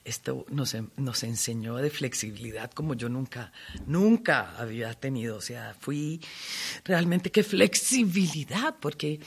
Esto 0.04 0.46
nos, 0.50 0.76
nos, 0.98 1.24
enseñó 1.24 1.78
de 1.78 1.90
flexibilidad 1.90 2.72
como 2.72 2.96
yo 2.96 3.08
nunca, 3.08 3.54
nunca 3.86 4.58
había 4.58 4.94
tenido. 4.94 5.38
O 5.38 5.42
sea, 5.42 5.76
fui 5.80 6.20
realmente 6.84 7.32
qué 7.32 7.44
flexibilidad, 7.44 8.76
porque 8.80 9.22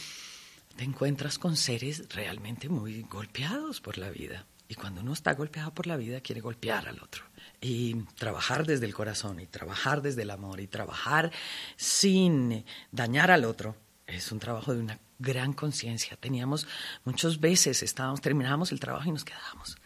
te 0.77 0.85
encuentras 0.85 1.39
con 1.39 1.57
seres 1.57 2.05
realmente 2.11 2.69
muy 2.69 3.03
golpeados 3.03 3.81
por 3.81 3.97
la 3.97 4.11
vida. 4.11 4.47
Y 4.69 4.75
cuando 4.75 5.01
uno 5.01 5.13
está 5.13 5.33
golpeado 5.35 5.73
por 5.73 5.87
la 5.87 5.97
vida, 5.97 6.21
quiere 6.21 6.41
golpear 6.41 6.89
al 6.89 7.01
otro. 7.01 7.25
Y 7.61 7.95
trabajar 8.17 8.67
desde 8.67 8.85
el 8.85 8.95
corazón, 8.95 9.41
y 9.41 9.47
trabajar 9.47 10.03
desde 10.03 10.23
el 10.23 10.31
amor, 10.31 10.61
y 10.61 10.67
trabajar 10.67 11.33
sin 11.77 12.65
dañar 12.91 13.31
al 13.31 13.45
otro, 13.45 13.77
es 14.07 14.31
un 14.33 14.39
trabajo 14.39 14.73
de 14.75 14.81
una 14.81 14.99
gran 15.19 15.53
conciencia. 15.53 16.17
Teníamos 16.17 16.67
muchas 17.05 17.41
veces, 17.41 17.83
estábamos, 17.83 18.21
terminábamos 18.21 18.73
el 18.73 18.81
trabajo 18.81 19.09
y 19.09 19.13
nos 19.13 19.25
quedábamos 19.25 19.77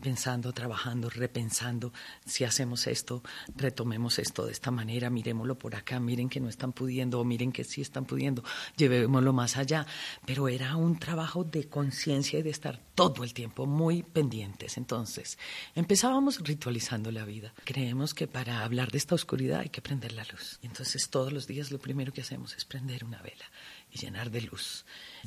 pensando, 0.00 0.52
trabajando, 0.52 1.10
repensando, 1.10 1.92
si 2.24 2.44
hacemos 2.44 2.86
esto, 2.86 3.22
retomemos 3.56 4.18
esto 4.18 4.46
de 4.46 4.52
esta 4.52 4.70
manera, 4.70 5.10
miremoslo 5.10 5.58
por 5.58 5.74
acá, 5.74 6.00
miren 6.00 6.28
que 6.28 6.40
no 6.40 6.48
están 6.48 6.72
pudiendo 6.72 7.20
o 7.20 7.24
miren 7.24 7.52
que 7.52 7.64
sí 7.64 7.80
están 7.80 8.04
pudiendo, 8.04 8.42
llevémoslo 8.76 9.32
más 9.32 9.56
allá. 9.56 9.86
Pero 10.24 10.48
era 10.48 10.76
un 10.76 10.98
trabajo 10.98 11.44
de 11.44 11.68
conciencia 11.68 12.38
y 12.38 12.42
de 12.42 12.50
estar 12.50 12.80
todo 12.94 13.24
el 13.24 13.34
tiempo 13.34 13.66
muy 13.66 14.02
pendientes. 14.02 14.76
Entonces, 14.76 15.38
empezábamos 15.74 16.40
ritualizando 16.40 17.10
la 17.10 17.24
vida. 17.24 17.52
Creemos 17.64 18.14
que 18.14 18.26
para 18.26 18.64
hablar 18.64 18.90
de 18.90 18.98
esta 18.98 19.14
oscuridad 19.14 19.60
hay 19.60 19.68
que 19.68 19.82
prender 19.82 20.12
la 20.12 20.24
luz. 20.24 20.58
Entonces 20.62 21.08
todos 21.10 21.32
los 21.32 21.46
días 21.46 21.70
lo 21.70 21.78
primero 21.78 22.12
que 22.12 22.20
hacemos 22.20 22.56
es 22.56 22.64
prender 22.64 23.04
una 23.04 23.22
vela 23.22 23.44
y 23.90 23.98
llenar 23.98 24.30
de 24.30 24.42
luz. 24.42 24.84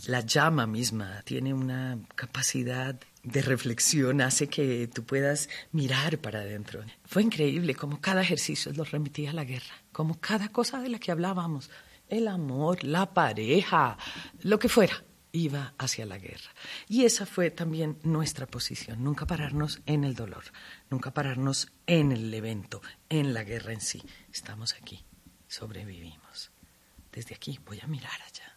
La 0.08 0.22
llama 0.22 0.68
misma 0.68 1.22
tiene 1.24 1.54
una 1.54 2.00
capacidad 2.16 3.00
de 3.24 3.42
reflexión, 3.42 4.22
hace 4.22 4.48
que 4.48 4.88
tú 4.88 5.04
puedas 5.04 5.50
mirar 5.72 6.20
para 6.20 6.42
adentro. 6.42 6.84
Fue 7.06 7.22
increíble 7.22 7.76
como 7.76 8.02
cada 8.02 8.22
ejercicio 8.22 8.72
lo 8.74 8.84
remitía 8.84 9.32
a 9.32 9.34
la 9.34 9.44
guerra, 9.44 9.76
como 9.92 10.20
cada 10.20 10.50
cosa 10.50 10.80
de 10.82 10.90
la 10.90 11.00
que 11.00 11.12
hablábamos, 11.12 11.70
el 12.10 12.28
amor, 12.28 12.84
la 12.84 13.14
pareja, 13.14 13.98
lo 14.42 14.60
que 14.60 14.70
fuera, 14.70 15.04
iba 15.32 15.74
hacia 15.78 16.06
la 16.06 16.18
guerra. 16.18 16.52
Y 16.88 17.06
esa 17.06 17.26
fue 17.26 17.52
también 17.52 18.00
nuestra 18.04 18.48
posición, 18.48 19.04
nunca 19.04 19.26
pararnos 19.26 19.82
en 19.86 20.04
el 20.04 20.16
dolor, 20.16 20.44
nunca 20.90 21.14
pararnos 21.14 21.72
en 21.86 22.12
el 22.12 22.34
evento, 22.34 22.82
en 23.10 23.34
la 23.34 23.44
guerra 23.44 23.74
en 23.74 23.82
sí. 23.82 24.02
Estamos 24.34 24.74
aquí, 24.74 25.06
sobrevivimos. 25.48 26.52
Desde 27.12 27.36
aquí 27.36 27.60
voy 27.66 27.80
a 27.82 27.88
mirar 27.88 28.20
allá 28.26 28.51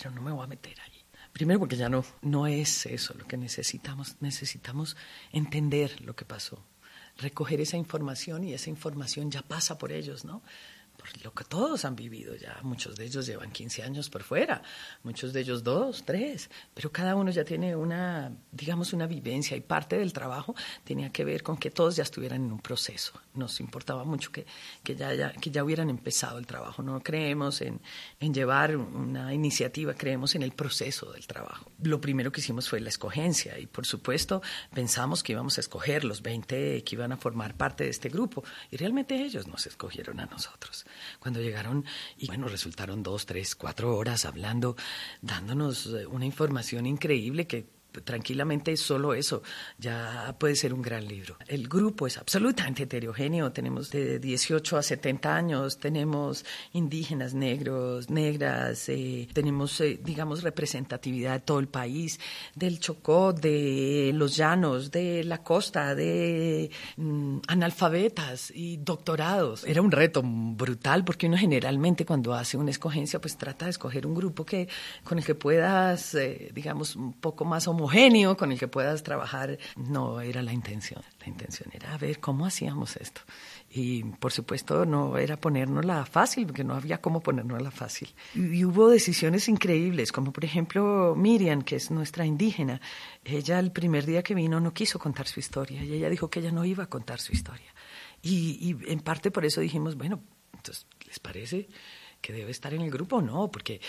pero 0.00 0.14
no 0.14 0.22
me 0.22 0.32
voy 0.32 0.44
a 0.44 0.46
meter 0.46 0.80
ahí. 0.80 1.04
Primero 1.32 1.60
porque 1.60 1.76
ya 1.76 1.88
no, 1.88 2.04
no 2.22 2.46
es 2.46 2.86
eso 2.86 3.14
lo 3.14 3.26
que 3.26 3.36
necesitamos, 3.36 4.16
necesitamos 4.20 4.96
entender 5.32 6.00
lo 6.00 6.16
que 6.16 6.24
pasó, 6.24 6.64
recoger 7.18 7.60
esa 7.60 7.76
información 7.76 8.44
y 8.44 8.52
esa 8.52 8.70
información 8.70 9.30
ya 9.30 9.42
pasa 9.42 9.78
por 9.78 9.92
ellos, 9.92 10.24
¿no? 10.24 10.42
Lo 11.22 11.32
que 11.32 11.44
todos 11.44 11.84
han 11.84 11.96
vivido 11.96 12.34
ya. 12.34 12.58
Muchos 12.62 12.96
de 12.96 13.04
ellos 13.04 13.26
llevan 13.26 13.50
15 13.50 13.82
años 13.82 14.10
por 14.10 14.22
fuera, 14.22 14.62
muchos 15.02 15.32
de 15.32 15.40
ellos 15.40 15.62
dos, 15.62 16.04
tres, 16.04 16.50
pero 16.74 16.90
cada 16.90 17.14
uno 17.16 17.30
ya 17.30 17.44
tiene 17.44 17.76
una, 17.76 18.32
digamos, 18.52 18.92
una 18.92 19.06
vivencia 19.06 19.56
y 19.56 19.60
parte 19.60 19.98
del 19.98 20.12
trabajo 20.12 20.54
tenía 20.84 21.10
que 21.10 21.24
ver 21.24 21.42
con 21.42 21.56
que 21.56 21.70
todos 21.70 21.96
ya 21.96 22.02
estuvieran 22.02 22.44
en 22.44 22.52
un 22.52 22.60
proceso. 22.60 23.12
Nos 23.34 23.60
importaba 23.60 24.04
mucho 24.04 24.32
que, 24.32 24.46
que, 24.82 24.94
ya, 24.96 25.32
que 25.32 25.50
ya 25.50 25.64
hubieran 25.64 25.90
empezado 25.90 26.38
el 26.38 26.46
trabajo. 26.46 26.82
No 26.82 27.00
creemos 27.02 27.60
en, 27.60 27.80
en 28.18 28.34
llevar 28.34 28.76
una 28.76 29.32
iniciativa, 29.34 29.94
creemos 29.94 30.34
en 30.34 30.42
el 30.42 30.52
proceso 30.52 31.12
del 31.12 31.26
trabajo. 31.26 31.70
Lo 31.82 32.00
primero 32.00 32.32
que 32.32 32.40
hicimos 32.40 32.68
fue 32.68 32.80
la 32.80 32.88
escogencia 32.88 33.58
y, 33.58 33.66
por 33.66 33.86
supuesto, 33.86 34.42
pensamos 34.74 35.22
que 35.22 35.32
íbamos 35.32 35.58
a 35.58 35.60
escoger 35.60 36.04
los 36.04 36.22
20 36.22 36.82
que 36.84 36.94
iban 36.94 37.12
a 37.12 37.16
formar 37.16 37.56
parte 37.56 37.84
de 37.84 37.90
este 37.90 38.08
grupo 38.08 38.44
y 38.70 38.76
realmente 38.76 39.14
ellos 39.14 39.46
nos 39.46 39.66
escogieron 39.66 40.20
a 40.20 40.26
nosotros 40.26 40.86
cuando 41.18 41.40
llegaron 41.40 41.84
y 42.16 42.26
bueno, 42.26 42.48
resultaron 42.48 43.02
dos, 43.02 43.26
tres, 43.26 43.54
cuatro 43.54 43.96
horas 43.96 44.24
hablando, 44.24 44.76
dándonos 45.22 45.86
eh, 45.86 46.06
una 46.06 46.26
información 46.26 46.86
increíble 46.86 47.46
que 47.46 47.79
tranquilamente 48.04 48.76
solo 48.76 49.14
eso 49.14 49.42
ya 49.78 50.34
puede 50.38 50.56
ser 50.56 50.72
un 50.72 50.82
gran 50.82 51.06
libro. 51.06 51.36
El 51.46 51.68
grupo 51.68 52.06
es 52.06 52.18
absolutamente 52.18 52.84
heterogéneo, 52.84 53.52
tenemos 53.52 53.90
de 53.90 54.18
18 54.18 54.76
a 54.76 54.82
70 54.82 55.34
años, 55.34 55.78
tenemos 55.78 56.44
indígenas, 56.72 57.34
negros, 57.34 58.10
negras, 58.10 58.88
eh, 58.88 59.28
tenemos, 59.32 59.80
eh, 59.80 60.00
digamos, 60.02 60.42
representatividad 60.42 61.34
de 61.34 61.40
todo 61.40 61.58
el 61.58 61.68
país, 61.68 62.20
del 62.54 62.80
Chocó, 62.80 63.32
de 63.32 64.12
los 64.14 64.36
llanos, 64.36 64.90
de 64.90 65.24
la 65.24 65.42
costa, 65.42 65.94
de 65.94 66.70
mm, 66.96 67.38
analfabetas 67.48 68.52
y 68.54 68.76
doctorados. 68.78 69.64
Era 69.64 69.82
un 69.82 69.90
reto 69.90 70.22
brutal 70.24 71.04
porque 71.04 71.26
uno 71.26 71.36
generalmente 71.36 72.04
cuando 72.04 72.34
hace 72.34 72.56
una 72.56 72.70
escogencia 72.70 73.20
pues 73.20 73.36
trata 73.36 73.66
de 73.66 73.72
escoger 73.72 74.06
un 74.06 74.14
grupo 74.14 74.44
que 74.44 74.68
con 75.04 75.18
el 75.18 75.24
que 75.24 75.34
puedas, 75.34 76.14
eh, 76.14 76.50
digamos, 76.54 76.96
un 76.96 77.12
poco 77.12 77.44
más 77.44 77.66
homogéneo 77.80 78.36
con 78.36 78.52
el 78.52 78.58
que 78.58 78.68
puedas 78.68 79.02
trabajar. 79.02 79.58
No 79.76 80.20
era 80.20 80.42
la 80.42 80.52
intención. 80.52 81.02
La 81.20 81.28
intención 81.28 81.70
era 81.72 81.96
ver 81.96 82.20
cómo 82.20 82.46
hacíamos 82.46 82.96
esto. 82.96 83.22
Y 83.70 84.04
por 84.04 84.32
supuesto 84.32 84.84
no 84.84 85.16
era 85.16 85.38
ponernosla 85.38 86.04
fácil, 86.04 86.46
porque 86.46 86.64
no 86.64 86.74
había 86.74 87.00
cómo 87.00 87.20
ponernosla 87.20 87.70
fácil. 87.70 88.08
Y, 88.34 88.64
hubo 88.64 88.88
decisiones 88.88 89.48
increíbles, 89.48 90.12
como 90.12 90.32
por 90.32 90.44
ejemplo 90.44 91.14
Miriam, 91.16 91.62
que 91.62 91.76
es 91.76 91.90
nuestra 91.90 92.26
indígena. 92.26 92.80
Ella 93.24 93.58
el 93.58 93.72
primer 93.72 94.04
día 94.06 94.22
que 94.22 94.34
vino 94.34 94.60
no 94.60 94.72
quiso 94.72 94.98
contar 94.98 95.26
su 95.26 95.40
historia 95.40 95.82
y 95.82 95.94
ella 95.94 96.10
dijo 96.10 96.28
que 96.28 96.40
ella 96.40 96.52
no 96.52 96.64
iba 96.64 96.84
a 96.84 96.88
contar 96.88 97.20
su 97.20 97.32
historia. 97.32 97.72
Y, 98.22 98.58
y 98.60 98.92
en 98.92 99.00
parte 99.00 99.30
por 99.30 99.44
eso 99.44 99.60
dijimos, 99.60 99.96
bueno, 99.96 100.20
entonces, 100.54 100.86
¿les 101.06 101.18
parece 101.18 101.68
que 102.20 102.32
debe 102.32 102.50
estar 102.50 102.74
en 102.74 102.82
el 102.82 102.90
grupo? 102.90 103.22
No, 103.22 103.50
porque 103.50 103.80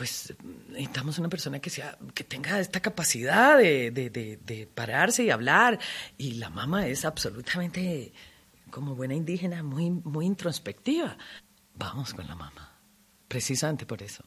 pues 0.00 0.32
necesitamos 0.68 1.18
una 1.18 1.28
persona 1.28 1.58
que 1.58 1.68
sea 1.68 1.98
que 2.14 2.24
tenga 2.24 2.58
esta 2.58 2.80
capacidad 2.80 3.58
de, 3.58 3.90
de, 3.90 4.66
pararse 4.74 5.24
y 5.24 5.28
hablar. 5.28 5.78
Y 6.16 6.36
la 6.36 6.48
mamá 6.48 6.86
es 6.86 7.04
absolutamente 7.04 8.14
como 8.70 8.94
buena 8.94 9.12
indígena 9.12 9.62
muy 9.62 9.90
muy 9.90 10.24
introspectiva. 10.24 11.18
Vamos 11.74 12.14
con 12.14 12.26
la 12.26 12.34
mamá 12.34 12.80
precisamente 13.28 13.84
por 13.84 14.02
eso 14.02 14.24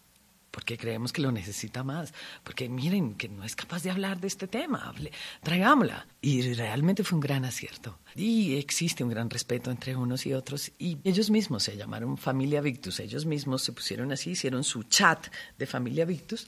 porque 0.53 0.77
creemos 0.77 1.11
que 1.11 1.23
lo 1.23 1.31
necesita 1.31 1.83
más, 1.83 2.13
porque 2.43 2.69
miren 2.69 3.15
que 3.15 3.27
no 3.27 3.43
es 3.43 3.55
capaz 3.55 3.81
de 3.81 3.89
hablar 3.89 4.19
de 4.19 4.27
este 4.27 4.47
tema, 4.47 4.83
hable, 4.85 5.11
traigámosla. 5.41 6.05
Y 6.21 6.53
realmente 6.53 7.03
fue 7.03 7.15
un 7.15 7.21
gran 7.21 7.43
acierto. 7.43 7.97
Y 8.15 8.55
existe 8.57 9.03
un 9.03 9.09
gran 9.09 9.31
respeto 9.31 9.71
entre 9.71 9.95
unos 9.95 10.27
y 10.27 10.33
otros. 10.33 10.71
Y 10.77 10.99
ellos 11.03 11.31
mismos 11.31 11.63
se 11.63 11.75
llamaron 11.75 12.17
Familia 12.17 12.61
Victus, 12.61 12.99
ellos 12.99 13.25
mismos 13.25 13.63
se 13.63 13.71
pusieron 13.71 14.11
así, 14.11 14.29
hicieron 14.31 14.63
su 14.63 14.83
chat 14.83 15.25
de 15.57 15.65
Familia 15.65 16.05
Victus. 16.05 16.47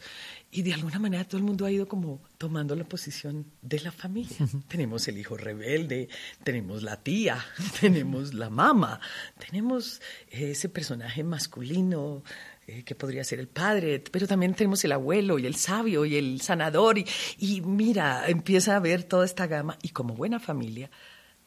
Y 0.52 0.62
de 0.62 0.76
alguna 0.76 1.00
manera 1.00 1.26
todo 1.26 1.40
el 1.40 1.44
mundo 1.44 1.66
ha 1.66 1.72
ido 1.72 1.88
como 1.88 2.22
tomando 2.38 2.76
la 2.76 2.84
posición 2.84 3.48
de 3.64 3.80
la 3.80 3.92
familia. 3.92 4.38
tenemos 4.68 5.08
el 5.08 5.18
hijo 5.18 5.36
rebelde, 5.36 6.10
tenemos 6.44 6.84
la 6.84 7.02
tía, 7.02 7.44
tenemos 7.82 8.36
la 8.36 8.52
mamá, 8.52 9.00
tenemos 9.40 10.00
ese 10.30 10.70
personaje 10.70 11.24
masculino 11.24 12.24
eh, 12.68 12.84
que 12.84 12.96
podría 12.96 13.24
ser 13.24 13.40
el 13.40 13.48
padre, 13.48 14.04
pero 14.12 14.28
también 14.28 14.54
tenemos 14.54 14.84
el 14.86 14.92
abuelo 14.92 15.38
y 15.40 15.46
el 15.46 15.56
sabio 15.56 16.06
y 16.06 16.16
el 16.16 16.42
sanador 16.42 16.98
y, 16.98 17.06
y 17.38 17.62
mira, 17.62 18.28
empieza 18.28 18.76
a 18.76 18.80
ver 18.80 19.04
toda 19.04 19.26
esta 19.26 19.48
gama 19.48 19.78
y 19.82 19.90
como 19.90 20.16
buena 20.16 20.40
familia, 20.40 20.90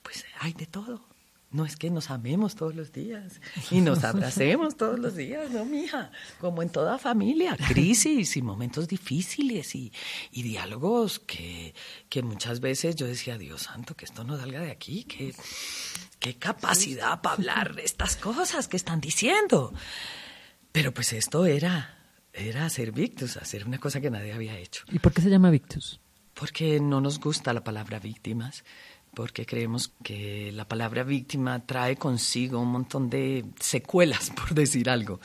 pues 0.03 0.25
hay 0.41 0.53
de 0.53 0.67
todo. 0.67 1.09
No 1.51 1.65
es 1.65 1.77
que 1.77 1.89
nos 1.89 2.11
amemos 2.11 2.57
todos 2.57 2.75
los 2.75 2.93
días 2.93 3.41
y 3.71 3.81
nos 3.81 4.05
abracemos 4.05 4.77
todos 4.77 4.99
los 4.99 5.17
días, 5.17 5.51
no, 5.51 5.65
mija. 5.65 6.13
Como 6.41 6.63
en 6.63 6.69
toda 6.69 6.99
familia, 6.99 7.57
crisis 7.57 8.37
y 8.37 8.43
momentos 8.43 8.87
difíciles 8.87 9.75
y, 9.75 9.91
y 10.31 10.43
diálogos 10.43 11.21
que, 11.21 11.75
que, 12.11 12.23
muchas 12.23 12.61
veces 12.61 12.97
yo 12.97 13.07
decía, 13.07 13.39
Dios 13.39 13.63
santo, 13.63 13.97
que 13.97 14.05
esto 14.05 14.25
no 14.25 14.37
salga 14.37 14.61
de 14.61 14.71
aquí, 14.71 15.05
que 15.05 15.35
qué 16.19 16.37
capacidad 16.37 17.23
para 17.23 17.37
hablar 17.37 17.77
estas 17.83 18.17
cosas 18.17 18.69
que 18.69 18.77
están 18.77 19.01
diciendo. 19.01 19.73
Pero 20.79 20.95
pues 20.95 21.12
esto 21.12 21.45
era, 21.45 21.99
era 22.33 22.64
hacer 22.64 22.93
Victus, 22.93 23.37
hacer 23.37 23.67
una 23.67 23.79
cosa 23.79 24.01
que 24.01 24.11
nadie 24.11 24.33
había 24.33 24.57
hecho. 24.57 24.85
¿Y 24.93 25.01
por 25.01 25.12
qué 25.12 25.21
se 25.21 25.29
llama 25.29 25.51
Victus? 25.51 25.99
Porque 26.35 26.79
no 26.79 27.01
nos 27.01 27.19
gusta 27.19 27.53
la 27.53 27.64
palabra 27.64 27.99
víctimas 27.99 28.62
porque 29.12 29.45
creemos 29.45 29.93
que 30.05 30.53
la 30.53 30.69
palabra 30.69 31.03
víctima 31.03 31.67
trae 31.67 31.97
consigo 31.97 32.61
un 32.61 32.69
montón 32.69 33.11
de 33.11 33.45
secuelas, 33.59 34.31
por 34.37 34.55
decir 34.55 34.88
algo. 34.88 35.19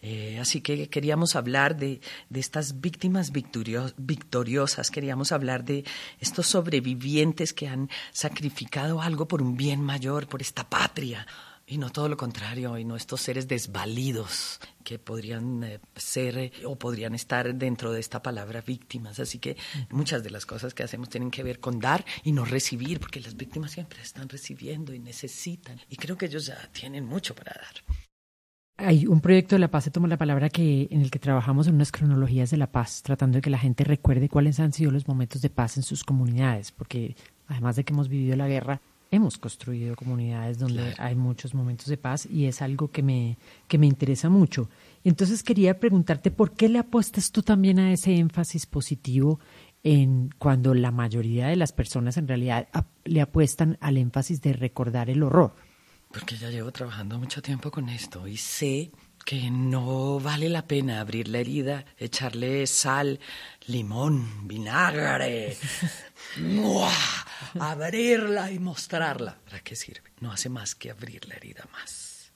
Eh, 0.00 0.38
así 0.38 0.60
que 0.60 0.88
queríamos 0.88 1.34
hablar 1.34 1.76
de, 1.76 2.00
de 2.30 2.38
estas 2.38 2.80
víctimas 2.80 3.32
victoriosas, 3.32 4.92
queríamos 4.92 5.32
hablar 5.32 5.64
de 5.64 5.84
estos 6.20 6.46
sobrevivientes 6.46 7.52
que 7.52 7.66
han 7.66 7.90
sacrificado 8.12 9.02
algo 9.02 9.26
por 9.26 9.42
un 9.42 9.56
bien 9.56 9.80
mayor, 9.80 10.28
por 10.28 10.40
esta 10.40 10.70
patria, 10.70 11.26
y 11.66 11.78
no 11.78 11.90
todo 11.90 12.08
lo 12.08 12.16
contrario, 12.16 12.76
y 12.78 12.84
no 12.84 12.96
estos 12.96 13.20
seres 13.20 13.48
desvalidos 13.48 14.60
que 14.82 14.98
podrían 14.98 15.64
eh, 15.64 15.80
ser 15.96 16.38
eh, 16.38 16.52
o 16.64 16.76
podrían 16.76 17.14
estar 17.14 17.54
dentro 17.54 17.92
de 17.92 18.00
esta 18.00 18.22
palabra 18.22 18.60
víctimas. 18.60 19.18
Así 19.18 19.38
que 19.38 19.56
muchas 19.90 20.22
de 20.22 20.30
las 20.30 20.46
cosas 20.46 20.74
que 20.74 20.82
hacemos 20.82 21.08
tienen 21.08 21.30
que 21.30 21.42
ver 21.42 21.60
con 21.60 21.80
dar 21.80 22.04
y 22.22 22.32
no 22.32 22.44
recibir, 22.44 23.00
porque 23.00 23.20
las 23.20 23.36
víctimas 23.36 23.72
siempre 23.72 24.02
están 24.02 24.28
recibiendo 24.28 24.92
y 24.92 24.98
necesitan. 24.98 25.80
Y 25.88 25.96
creo 25.96 26.18
que 26.18 26.26
ellos 26.26 26.46
ya 26.46 26.68
tienen 26.72 27.06
mucho 27.06 27.34
para 27.34 27.52
dar. 27.52 27.96
Hay 28.76 29.06
un 29.06 29.20
proyecto 29.20 29.54
de 29.54 29.60
la 29.60 29.70
paz, 29.70 29.84
se 29.84 29.90
toma 29.92 30.08
la 30.08 30.18
palabra, 30.18 30.50
que, 30.50 30.88
en 30.90 31.00
el 31.00 31.10
que 31.10 31.20
trabajamos 31.20 31.68
en 31.68 31.76
unas 31.76 31.92
cronologías 31.92 32.50
de 32.50 32.56
la 32.56 32.72
paz, 32.72 33.02
tratando 33.02 33.36
de 33.36 33.42
que 33.42 33.50
la 33.50 33.58
gente 33.58 33.84
recuerde 33.84 34.28
cuáles 34.28 34.58
han 34.58 34.72
sido 34.72 34.90
los 34.90 35.06
momentos 35.06 35.40
de 35.42 35.48
paz 35.48 35.76
en 35.76 35.84
sus 35.84 36.02
comunidades, 36.02 36.72
porque 36.72 37.16
además 37.46 37.76
de 37.76 37.84
que 37.84 37.92
hemos 37.92 38.08
vivido 38.08 38.36
la 38.36 38.48
guerra, 38.48 38.80
hemos 39.14 39.38
construido 39.38 39.96
comunidades 39.96 40.58
donde 40.58 40.94
hay 40.98 41.14
muchos 41.14 41.54
momentos 41.54 41.86
de 41.86 41.96
paz 41.96 42.26
y 42.26 42.46
es 42.46 42.62
algo 42.62 42.90
que 42.90 43.02
me, 43.02 43.38
que 43.68 43.78
me 43.78 43.86
interesa 43.86 44.28
mucho. 44.28 44.68
Entonces 45.04 45.42
quería 45.42 45.78
preguntarte 45.78 46.30
por 46.30 46.52
qué 46.52 46.68
le 46.68 46.78
apuestas 46.78 47.30
tú 47.30 47.42
también 47.42 47.78
a 47.78 47.92
ese 47.92 48.14
énfasis 48.16 48.66
positivo 48.66 49.40
en 49.82 50.30
cuando 50.38 50.74
la 50.74 50.90
mayoría 50.90 51.48
de 51.48 51.56
las 51.56 51.72
personas 51.72 52.16
en 52.16 52.26
realidad 52.26 52.68
le 53.04 53.20
apuestan 53.20 53.76
al 53.80 53.98
énfasis 53.98 54.40
de 54.40 54.54
recordar 54.54 55.10
el 55.10 55.22
horror. 55.22 55.54
Porque 56.10 56.36
ya 56.36 56.48
llevo 56.48 56.72
trabajando 56.72 57.18
mucho 57.18 57.42
tiempo 57.42 57.70
con 57.70 57.88
esto 57.88 58.26
y 58.26 58.36
sé 58.36 58.90
que 59.24 59.50
no 59.50 60.20
vale 60.20 60.48
la 60.48 60.66
pena 60.66 61.00
abrir 61.00 61.28
la 61.28 61.38
herida, 61.38 61.84
echarle 61.96 62.66
sal, 62.66 63.18
limón, 63.66 64.46
vinagre, 64.46 65.56
abrirla 67.60 68.50
y 68.50 68.58
mostrarla. 68.58 69.38
¿Para 69.44 69.60
qué 69.60 69.76
sirve? 69.76 70.12
No 70.20 70.30
hace 70.30 70.48
más 70.48 70.74
que 70.74 70.90
abrir 70.90 71.26
la 71.26 71.34
herida 71.34 71.66
más. 71.72 72.32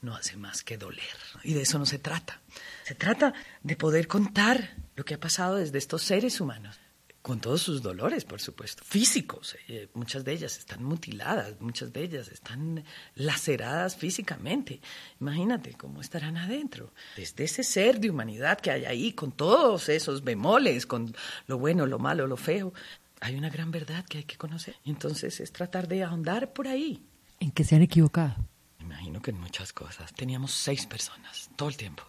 No 0.00 0.14
hace 0.14 0.36
más 0.36 0.62
que 0.62 0.76
doler. 0.76 1.16
Y 1.42 1.54
de 1.54 1.62
eso 1.62 1.78
no 1.78 1.86
se 1.86 1.98
trata. 1.98 2.40
Se 2.84 2.94
trata 2.94 3.32
de 3.62 3.76
poder 3.76 4.08
contar 4.08 4.74
lo 4.94 5.04
que 5.04 5.14
ha 5.14 5.20
pasado 5.20 5.56
desde 5.56 5.78
estos 5.78 6.02
seres 6.02 6.40
humanos 6.40 6.78
con 7.26 7.40
todos 7.40 7.60
sus 7.60 7.82
dolores, 7.82 8.24
por 8.24 8.40
supuesto, 8.40 8.84
físicos. 8.84 9.56
Eh, 9.66 9.88
muchas 9.94 10.24
de 10.24 10.32
ellas 10.32 10.58
están 10.58 10.84
mutiladas, 10.84 11.60
muchas 11.60 11.92
de 11.92 12.04
ellas 12.04 12.28
están 12.28 12.84
laceradas 13.16 13.96
físicamente. 13.96 14.80
Imagínate 15.20 15.72
cómo 15.72 16.00
estarán 16.00 16.36
adentro. 16.36 16.92
Desde 17.16 17.42
ese 17.42 17.64
ser 17.64 17.98
de 17.98 18.10
humanidad 18.10 18.60
que 18.60 18.70
hay 18.70 18.84
ahí, 18.84 19.12
con 19.12 19.32
todos 19.32 19.88
esos 19.88 20.22
bemoles, 20.22 20.86
con 20.86 21.16
lo 21.48 21.58
bueno, 21.58 21.84
lo 21.86 21.98
malo, 21.98 22.28
lo 22.28 22.36
feo, 22.36 22.72
hay 23.20 23.34
una 23.34 23.50
gran 23.50 23.72
verdad 23.72 24.04
que 24.04 24.18
hay 24.18 24.24
que 24.24 24.36
conocer. 24.36 24.76
Entonces 24.84 25.40
es 25.40 25.50
tratar 25.50 25.88
de 25.88 26.04
ahondar 26.04 26.52
por 26.52 26.68
ahí. 26.68 27.02
¿En 27.40 27.50
qué 27.50 27.64
se 27.64 27.74
han 27.74 27.82
equivocado? 27.82 28.36
Imagino 28.78 29.20
que 29.20 29.32
en 29.32 29.40
muchas 29.40 29.72
cosas. 29.72 30.14
Teníamos 30.14 30.52
seis 30.52 30.86
personas 30.86 31.50
todo 31.56 31.70
el 31.70 31.76
tiempo 31.76 32.04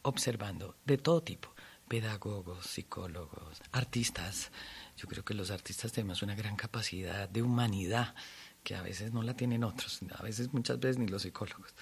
observando 0.00 0.76
de 0.86 0.96
todo 0.96 1.22
tipo 1.22 1.55
pedagogos, 1.88 2.66
psicólogos, 2.66 3.62
artistas. 3.72 4.50
Yo 4.96 5.08
creo 5.08 5.24
que 5.24 5.34
los 5.34 5.50
artistas 5.50 5.92
tenemos 5.92 6.22
una 6.22 6.34
gran 6.34 6.56
capacidad 6.56 7.28
de 7.28 7.42
humanidad 7.42 8.14
que 8.62 8.74
a 8.74 8.82
veces 8.82 9.12
no 9.12 9.22
la 9.22 9.34
tienen 9.34 9.62
otros, 9.62 10.00
a 10.16 10.22
veces 10.22 10.52
muchas 10.52 10.80
veces 10.80 10.98
ni 10.98 11.06
los 11.06 11.22
psicólogos. 11.22 11.74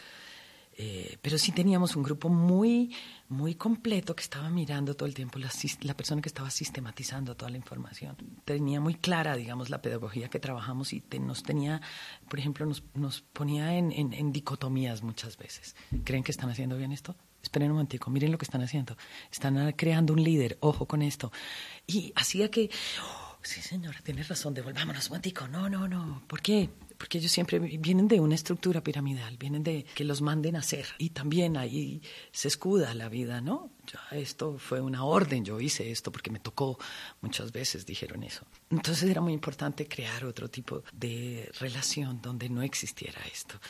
Eh, 0.76 1.18
pero 1.22 1.38
sí 1.38 1.52
teníamos 1.52 1.94
un 1.94 2.02
grupo 2.02 2.28
muy, 2.28 2.92
muy 3.28 3.54
completo 3.54 4.16
que 4.16 4.22
estaba 4.22 4.50
mirando 4.50 4.94
todo 4.94 5.06
el 5.06 5.14
tiempo, 5.14 5.38
la, 5.38 5.94
persona 5.94 6.20
que 6.20 6.28
estaba 6.28 6.50
sistematizando 6.50 7.36
toda 7.36 7.50
la 7.50 7.56
información. 7.56 8.16
Tenía 8.44 8.80
muy 8.80 8.96
clara, 8.96 9.36
digamos, 9.36 9.70
la 9.70 9.80
pedagogía 9.80 10.28
que 10.28 10.40
trabajamos 10.40 10.92
y 10.92 11.02
nos 11.20 11.44
tenía, 11.44 11.80
por 12.28 12.40
ejemplo, 12.40 12.66
nos, 12.66 12.82
nos 12.94 13.20
ponía 13.20 13.76
en, 13.76 13.92
en 13.92 14.32
dicotomías 14.32 15.02
muchas 15.02 15.36
veces. 15.36 15.76
¿Creen 16.04 16.24
que 16.24 16.32
están 16.32 16.50
haciendo 16.50 16.76
bien 16.76 16.90
esto? 16.90 17.16
Esperen 17.44 17.70
un 17.70 17.76
momentico, 17.76 18.10
miren 18.10 18.32
lo 18.32 18.38
que 18.38 18.44
están 18.44 18.62
haciendo. 18.62 18.96
Están 19.30 19.72
creando 19.72 20.12
un 20.12 20.22
líder, 20.22 20.58
ojo 20.60 20.86
con 20.86 21.02
esto. 21.02 21.30
Y 21.86 22.12
hacía 22.16 22.50
que, 22.50 22.70
oh, 23.02 23.36
sí 23.42 23.60
señora, 23.60 24.00
tienes 24.02 24.28
razón, 24.28 24.54
devolvámonos 24.54 25.04
un 25.06 25.10
momentico. 25.10 25.46
No, 25.46 25.68
no, 25.68 25.86
no. 25.86 26.22
¿Por 26.26 26.40
qué? 26.40 26.70
Porque 26.98 27.18
ellos 27.18 27.32
siempre 27.32 27.58
vienen 27.58 28.08
de 28.08 28.20
una 28.20 28.34
estructura 28.34 28.82
piramidal, 28.82 29.36
vienen 29.36 29.62
de 29.62 29.84
que 29.94 30.04
los 30.04 30.22
manden 30.22 30.56
a 30.56 30.60
hacer. 30.60 30.86
Y 30.98 31.10
también 31.10 31.56
ahí 31.56 32.02
se 32.32 32.48
escuda 32.48 32.94
la 32.94 33.08
vida, 33.08 33.40
¿no? 33.40 33.70
Esto 34.10 34.58
fue 34.58 34.80
una 34.80 35.04
orden, 35.04 35.44
yo 35.44 35.60
hice 35.60 35.90
esto 35.90 36.10
porque 36.12 36.30
me 36.30 36.40
tocó. 36.40 36.78
Muchas 37.20 37.52
veces 37.52 37.86
dijeron 37.86 38.22
eso. 38.22 38.44
Entonces 38.70 39.10
era 39.10 39.20
muy 39.20 39.32
importante 39.32 39.86
crear 39.88 40.24
otro 40.24 40.48
tipo 40.48 40.82
de 40.92 41.50
relación 41.60 42.20
donde 42.22 42.48
no 42.48 42.62
existiera 42.62 43.20
esto 43.32 43.60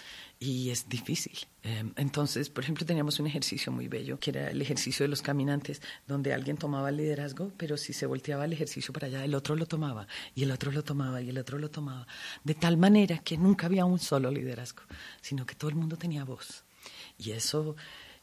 y 0.44 0.70
es 0.70 0.88
difícil. 0.88 1.38
Em, 1.62 1.92
entonces, 1.96 2.50
por 2.50 2.64
ejemplo, 2.64 2.84
teníamos 2.84 3.18
un 3.18 3.26
ejercicio 3.26 3.72
muy 3.72 3.88
bello, 3.88 4.18
que 4.18 4.30
era 4.30 4.50
el 4.50 4.60
ejercicio 4.60 5.04
de 5.04 5.08
los 5.08 5.22
caminantes, 5.22 5.80
donde 6.06 6.34
alguien 6.34 6.58
tomaba 6.58 6.90
el 6.90 6.98
liderazgo, 6.98 7.50
pero 7.56 7.76
si 7.76 7.92
se 7.92 8.04
volteaba 8.04 8.44
el 8.44 8.52
ejercicio 8.52 8.92
para 8.92 9.06
allá, 9.06 9.24
el 9.24 9.34
otro 9.34 9.56
lo 9.56 9.66
tomaba, 9.66 10.06
y 10.34 10.42
el 10.42 10.50
otro 10.50 10.70
lo 10.70 10.84
tomaba, 10.84 11.22
y 11.22 11.30
el 11.30 11.38
otro 11.38 11.58
lo 11.58 11.70
tomaba, 11.70 12.06
de 12.42 12.54
tal 12.54 12.76
manera 12.76 13.18
que 13.18 13.38
nunca 13.38 13.66
había 13.66 13.86
un 13.86 13.98
solo 13.98 14.30
liderazgo, 14.30 14.82
sino 15.22 15.46
que 15.46 15.54
todo 15.54 15.70
el 15.70 15.76
mundo 15.76 15.96
tenía 15.96 16.24
voz. 16.24 16.64
Y 17.16 17.30
eso 17.30 17.76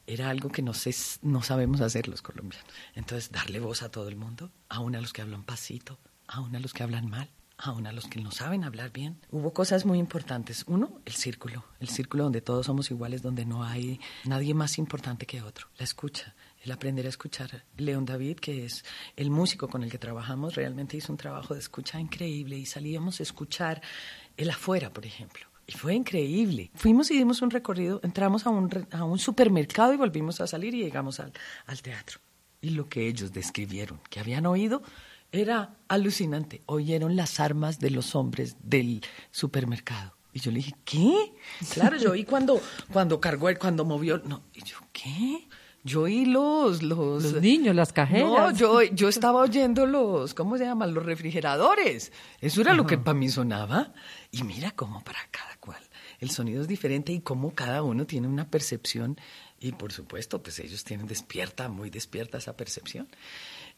era 0.06 0.30
algo 0.30 0.50
que 0.50 0.62
no, 0.62 0.74
sé, 0.74 0.94
no 1.22 1.42
sabemos 1.42 1.80
hacer 1.80 2.08
los 2.08 2.22
colombianos. 2.22 2.68
Entonces, 2.94 3.30
darle 3.30 3.60
voz 3.60 3.82
a 3.82 3.90
todo 3.90 4.08
el 4.08 4.16
mundo, 4.16 4.50
aún 4.68 4.96
a 4.96 5.00
los 5.00 5.12
que 5.12 5.22
hablan 5.22 5.44
pasito, 5.44 5.98
aún 6.26 6.54
a 6.56 6.60
los 6.60 6.72
que 6.72 6.82
hablan 6.82 7.08
mal, 7.08 7.30
aún 7.58 7.86
a 7.86 7.92
los 7.92 8.06
que 8.06 8.20
no 8.20 8.32
saben 8.32 8.64
hablar 8.64 8.90
bien. 8.92 9.20
Hubo 9.30 9.52
cosas 9.52 9.86
muy 9.86 9.98
importantes. 9.98 10.64
Uno, 10.66 11.00
el 11.04 11.12
círculo, 11.12 11.64
el 11.80 11.88
círculo 11.88 12.24
donde 12.24 12.40
todos 12.40 12.66
somos 12.66 12.90
iguales, 12.90 13.22
donde 13.22 13.44
no 13.44 13.62
hay 13.62 14.00
nadie 14.24 14.54
más 14.54 14.78
importante 14.78 15.26
que 15.26 15.42
otro. 15.42 15.68
La 15.78 15.84
escucha, 15.84 16.34
el 16.62 16.72
aprender 16.72 17.06
a 17.06 17.10
escuchar. 17.10 17.64
León 17.76 18.04
David, 18.04 18.36
que 18.36 18.64
es 18.64 18.84
el 19.16 19.30
músico 19.30 19.68
con 19.68 19.84
el 19.84 19.90
que 19.90 19.98
trabajamos, 19.98 20.56
realmente 20.56 20.96
hizo 20.96 21.12
un 21.12 21.18
trabajo 21.18 21.54
de 21.54 21.60
escucha 21.60 22.00
increíble 22.00 22.56
y 22.58 22.66
salíamos 22.66 23.20
a 23.20 23.22
escuchar 23.22 23.80
el 24.36 24.50
afuera, 24.50 24.92
por 24.92 25.06
ejemplo. 25.06 25.51
Y 25.72 25.78
fue 25.78 25.94
increíble. 25.94 26.70
Fuimos 26.74 27.10
y 27.10 27.16
dimos 27.16 27.40
un 27.40 27.50
recorrido, 27.50 28.00
entramos 28.02 28.46
a 28.46 28.50
un, 28.50 28.86
a 28.90 29.04
un 29.04 29.18
supermercado 29.18 29.94
y 29.94 29.96
volvimos 29.96 30.40
a 30.40 30.46
salir 30.46 30.74
y 30.74 30.82
llegamos 30.82 31.18
al, 31.18 31.32
al 31.66 31.80
teatro. 31.80 32.20
Y 32.60 32.70
lo 32.70 32.88
que 32.88 33.08
ellos 33.08 33.32
describieron, 33.32 33.98
que 34.10 34.20
habían 34.20 34.44
oído, 34.46 34.82
era 35.32 35.76
alucinante. 35.88 36.62
Oyeron 36.66 37.16
las 37.16 37.40
armas 37.40 37.78
de 37.78 37.90
los 37.90 38.14
hombres 38.14 38.56
del 38.62 39.02
supermercado. 39.30 40.14
Y 40.34 40.40
yo 40.40 40.50
le 40.50 40.58
dije, 40.58 40.74
¿qué? 40.84 41.32
Claro, 41.72 41.96
yo 41.96 42.12
oí 42.12 42.24
cuando, 42.24 42.60
cuando 42.92 43.20
cargó, 43.20 43.48
cuando 43.58 43.84
movió. 43.84 44.18
No, 44.18 44.42
y 44.54 44.62
yo, 44.64 44.76
¿qué? 44.92 45.48
Yo 45.84 46.02
oí 46.02 46.24
los, 46.24 46.82
los... 46.82 47.40
niños, 47.40 47.74
las 47.74 47.92
cajeras. 47.92 48.28
No, 48.28 48.50
yo, 48.52 48.82
yo 48.82 49.08
estaba 49.08 49.40
oyendo 49.40 49.84
los, 49.84 50.32
¿cómo 50.32 50.56
se 50.56 50.64
llaman? 50.64 50.94
Los 50.94 51.04
refrigeradores. 51.04 52.12
Eso 52.40 52.60
era 52.60 52.72
lo 52.72 52.86
que 52.86 52.98
para 52.98 53.18
mí 53.18 53.28
sonaba. 53.28 53.92
Y 54.30 54.44
mira 54.44 54.70
cómo 54.70 55.02
para 55.02 55.18
cada 55.30 55.56
cual 55.56 55.80
el 56.20 56.30
sonido 56.30 56.62
es 56.62 56.68
diferente 56.68 57.12
y 57.12 57.20
cómo 57.20 57.52
cada 57.52 57.82
uno 57.82 58.06
tiene 58.06 58.28
una 58.28 58.48
percepción. 58.48 59.16
Y 59.58 59.72
por 59.72 59.92
supuesto, 59.92 60.40
pues 60.40 60.60
ellos 60.60 60.84
tienen 60.84 61.06
despierta, 61.06 61.68
muy 61.68 61.90
despierta 61.90 62.38
esa 62.38 62.56
percepción. 62.56 63.08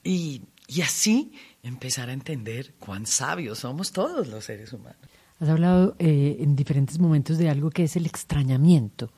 Y, 0.02 0.42
y 0.68 0.82
así 0.82 1.32
empezar 1.62 2.10
a 2.10 2.12
entender 2.12 2.74
cuán 2.78 3.06
sabios 3.06 3.60
somos 3.60 3.92
todos 3.92 4.28
los 4.28 4.44
seres 4.44 4.74
humanos. 4.74 5.00
Has 5.40 5.48
hablado 5.48 5.96
eh, 5.98 6.36
en 6.40 6.54
diferentes 6.54 6.98
momentos 6.98 7.38
de 7.38 7.48
algo 7.48 7.70
que 7.70 7.84
es 7.84 7.96
el 7.96 8.04
extrañamiento. 8.04 9.10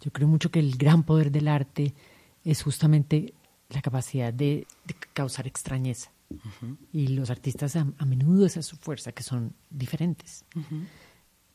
Yo 0.00 0.10
creo 0.10 0.26
mucho 0.26 0.50
que 0.50 0.58
el 0.58 0.76
gran 0.76 1.04
poder 1.04 1.30
del 1.30 1.46
arte 1.46 1.94
es 2.44 2.62
justamente 2.62 3.34
la 3.68 3.82
capacidad 3.82 4.32
de, 4.32 4.66
causar 5.12 5.46
extrañeza. 5.46 6.10
Y 6.92 7.08
los 7.08 7.28
artistas 7.28 7.76
a, 7.76 7.84
menudo 8.06 8.46
esa 8.46 8.60
es 8.60 8.66
su 8.66 8.76
fuerza, 8.76 9.12
que 9.12 9.22
son 9.22 9.54
diferentes. 9.70 10.44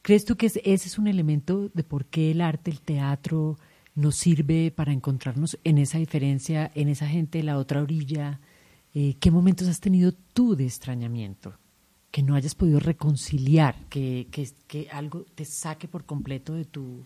¿Crees 0.02 0.24
tú 0.24 0.36
que 0.38 0.46
ese 0.46 0.62
es 0.64 0.98
un 0.98 1.08
elemento 1.08 1.70
de 1.74 1.84
por 1.84 2.06
qué 2.06 2.32
el 2.32 2.42
arte, 2.42 2.72
el 2.72 2.82
teatro, 2.82 3.58
nos 3.96 4.16
sirve 4.16 4.72
para 4.72 4.94
encontrarnos 4.94 5.58
en 5.64 5.80
esa 5.80 5.98
diferencia, 5.98 6.72
en 6.76 6.90
esa 6.90 7.08
gente 7.08 7.40
de 7.40 7.44
la 7.44 7.58
otra 7.58 7.82
orilla? 7.82 8.40
Eh, 8.94 9.16
¿Qué 9.20 9.32
momentos 9.32 9.68
has 9.68 9.80
tenido 9.80 10.12
tú 10.12 10.56
de 10.56 10.66
extrañamiento? 10.66 11.58
Que 12.12 12.22
no 12.22 12.36
hayas 12.36 12.56
podido 12.56 12.80
reconciliar, 12.80 13.76
que, 13.90 14.28
que, 14.32 14.48
que 14.68 14.88
algo 14.92 15.26
te 15.36 15.44
saque 15.44 15.88
por 15.88 16.06
completo 16.06 16.54
de 16.54 16.66
tu, 16.66 17.04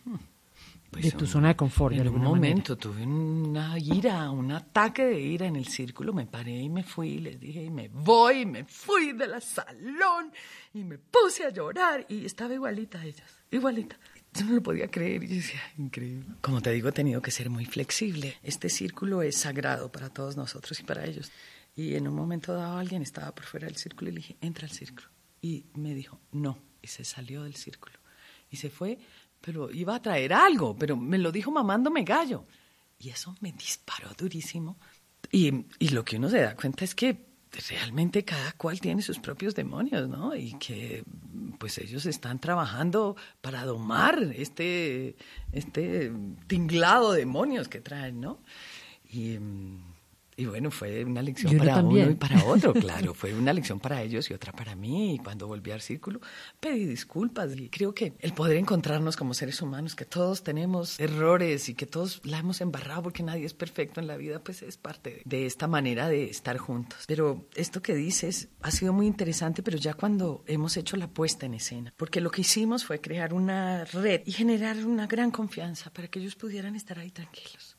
pues 0.91 1.05
de 1.05 1.11
tu 1.11 1.25
zona 1.25 1.47
de 1.47 1.55
confort. 1.55 1.95
En 1.95 2.09
un 2.09 2.21
momento 2.21 2.75
tuve 2.75 3.03
una 3.03 3.79
ira, 3.79 4.29
un 4.29 4.51
ataque 4.51 5.05
de 5.05 5.21
ira 5.21 5.47
en 5.47 5.55
el 5.55 5.65
círculo, 5.65 6.11
me 6.11 6.27
paré 6.27 6.57
y 6.57 6.69
me 6.69 6.83
fui, 6.83 7.19
les 7.19 7.39
dije, 7.39 7.63
y 7.63 7.69
me 7.69 7.87
voy, 7.87 8.41
y 8.41 8.45
me 8.45 8.65
fui 8.65 9.13
del 9.13 9.41
salón, 9.41 10.33
y 10.73 10.83
me 10.83 10.97
puse 10.97 11.45
a 11.45 11.49
llorar, 11.49 12.05
y 12.09 12.25
estaba 12.25 12.53
igualita 12.53 12.99
a 12.99 13.05
ellas, 13.05 13.43
igualita. 13.49 13.97
Yo 14.33 14.45
no 14.45 14.53
lo 14.53 14.63
podía 14.63 14.89
creer 14.89 15.23
y 15.23 15.27
decía, 15.27 15.61
increíble. 15.77 16.35
Como 16.41 16.61
te 16.61 16.71
digo, 16.71 16.89
he 16.89 16.93
tenido 16.93 17.21
que 17.21 17.31
ser 17.31 17.49
muy 17.49 17.65
flexible. 17.65 18.37
Este 18.43 18.69
círculo 18.69 19.21
es 19.21 19.37
sagrado 19.37 19.91
para 19.91 20.09
todos 20.09 20.37
nosotros 20.37 20.79
y 20.79 20.83
para 20.83 21.05
ellos. 21.05 21.31
Y 21.75 21.95
en 21.95 22.07
un 22.07 22.15
momento 22.15 22.53
dado 22.53 22.77
alguien 22.77 23.01
estaba 23.01 23.33
por 23.33 23.45
fuera 23.45 23.67
del 23.67 23.75
círculo 23.75 24.09
y 24.09 24.13
le 24.13 24.19
dije, 24.19 24.37
entra 24.39 24.67
al 24.67 24.73
círculo. 24.73 25.07
Y 25.41 25.65
me 25.73 25.93
dijo, 25.93 26.19
no. 26.31 26.57
Y 26.81 26.87
se 26.87 27.03
salió 27.03 27.43
del 27.43 27.55
círculo. 27.55 27.97
Y 28.49 28.57
se 28.57 28.69
fue 28.69 28.99
pero 29.41 29.71
iba 29.71 29.95
a 29.95 30.01
traer 30.01 30.33
algo, 30.33 30.75
pero 30.77 30.95
me 30.95 31.17
lo 31.17 31.31
dijo 31.31 31.51
mamándome 31.51 32.03
gallo. 32.03 32.45
Y 32.99 33.09
eso 33.09 33.35
me 33.41 33.51
disparó 33.51 34.09
durísimo. 34.17 34.77
Y, 35.31 35.65
y 35.79 35.89
lo 35.89 36.05
que 36.05 36.17
uno 36.17 36.29
se 36.29 36.41
da 36.41 36.55
cuenta 36.55 36.85
es 36.85 36.93
que 36.93 37.31
realmente 37.69 38.23
cada 38.23 38.53
cual 38.53 38.79
tiene 38.79 39.01
sus 39.01 39.19
propios 39.19 39.55
demonios, 39.55 40.07
¿no? 40.07 40.35
Y 40.35 40.53
que 40.53 41.03
pues 41.59 41.77
ellos 41.79 42.05
están 42.05 42.39
trabajando 42.39 43.15
para 43.41 43.65
domar 43.65 44.31
este, 44.35 45.15
este 45.51 46.11
tinglado 46.47 47.11
de 47.11 47.19
demonios 47.19 47.67
que 47.67 47.81
traen, 47.81 48.21
¿no? 48.21 48.39
Y, 49.11 49.37
y 50.37 50.45
bueno, 50.45 50.71
fue 50.71 51.03
una 51.03 51.21
lección 51.21 51.57
para 51.57 51.77
uno 51.83 52.09
y 52.09 52.15
para 52.15 52.43
otro, 52.45 52.73
claro. 52.73 53.13
Fue 53.13 53.33
una 53.33 53.53
lección 53.53 53.79
para 53.79 54.01
ellos 54.01 54.29
y 54.29 54.33
otra 54.33 54.53
para 54.53 54.75
mí. 54.75 55.15
Y 55.15 55.17
cuando 55.19 55.47
volví 55.47 55.71
al 55.71 55.81
círculo, 55.81 56.21
pedí 56.59 56.85
disculpas. 56.85 57.55
Y 57.55 57.69
creo 57.69 57.93
que 57.93 58.13
el 58.19 58.33
poder 58.33 58.57
encontrarnos 58.57 59.17
como 59.17 59.33
seres 59.33 59.61
humanos, 59.61 59.95
que 59.95 60.05
todos 60.05 60.43
tenemos 60.43 60.99
errores 60.99 61.69
y 61.69 61.75
que 61.75 61.85
todos 61.85 62.21
la 62.23 62.39
hemos 62.39 62.61
embarrado 62.61 63.03
porque 63.03 63.23
nadie 63.23 63.45
es 63.45 63.53
perfecto 63.53 63.99
en 63.99 64.07
la 64.07 64.17
vida, 64.17 64.39
pues 64.39 64.61
es 64.61 64.77
parte 64.77 65.21
de 65.25 65.45
esta 65.45 65.67
manera 65.67 66.07
de 66.07 66.25
estar 66.25 66.57
juntos. 66.57 67.03
Pero 67.07 67.47
esto 67.55 67.81
que 67.81 67.93
dices 67.93 68.49
ha 68.61 68.71
sido 68.71 68.93
muy 68.93 69.07
interesante, 69.07 69.63
pero 69.63 69.77
ya 69.77 69.93
cuando 69.93 70.43
hemos 70.47 70.77
hecho 70.77 70.97
la 70.97 71.07
puesta 71.07 71.45
en 71.45 71.55
escena. 71.55 71.93
Porque 71.97 72.21
lo 72.21 72.31
que 72.31 72.41
hicimos 72.41 72.85
fue 72.85 73.01
crear 73.01 73.33
una 73.33 73.85
red 73.85 74.21
y 74.25 74.31
generar 74.31 74.77
una 74.85 75.07
gran 75.07 75.31
confianza 75.31 75.91
para 75.91 76.07
que 76.07 76.19
ellos 76.19 76.35
pudieran 76.35 76.75
estar 76.75 76.97
ahí 76.99 77.11
tranquilos. 77.11 77.77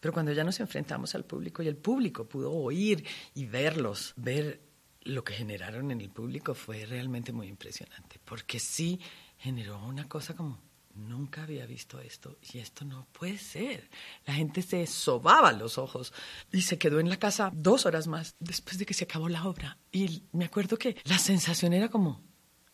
Pero 0.00 0.12
cuando 0.12 0.32
ya 0.32 0.44
nos 0.44 0.58
enfrentamos 0.60 1.14
al 1.14 1.24
público 1.24 1.62
y 1.62 1.68
el 1.68 1.76
público 1.76 2.26
pudo 2.26 2.52
oír 2.52 3.04
y 3.34 3.46
verlos, 3.46 4.14
ver 4.16 4.60
lo 5.02 5.22
que 5.24 5.34
generaron 5.34 5.90
en 5.90 6.00
el 6.00 6.10
público 6.10 6.54
fue 6.54 6.84
realmente 6.86 7.32
muy 7.32 7.46
impresionante, 7.46 8.18
porque 8.24 8.58
sí 8.58 9.00
generó 9.38 9.78
una 9.86 10.08
cosa 10.08 10.34
como, 10.34 10.60
nunca 10.94 11.42
había 11.42 11.66
visto 11.66 12.00
esto 12.00 12.38
y 12.52 12.58
esto 12.58 12.84
no 12.84 13.06
puede 13.12 13.38
ser. 13.38 13.88
La 14.26 14.34
gente 14.34 14.62
se 14.62 14.86
sobaba 14.86 15.52
los 15.52 15.78
ojos 15.78 16.12
y 16.52 16.62
se 16.62 16.78
quedó 16.78 17.00
en 17.00 17.08
la 17.08 17.18
casa 17.18 17.50
dos 17.54 17.86
horas 17.86 18.06
más 18.06 18.36
después 18.38 18.78
de 18.78 18.86
que 18.86 18.94
se 18.94 19.04
acabó 19.04 19.28
la 19.28 19.46
obra. 19.46 19.78
Y 19.92 20.24
me 20.32 20.46
acuerdo 20.46 20.76
que 20.76 20.96
la 21.04 21.18
sensación 21.18 21.72
era 21.72 21.88
como, 21.88 22.22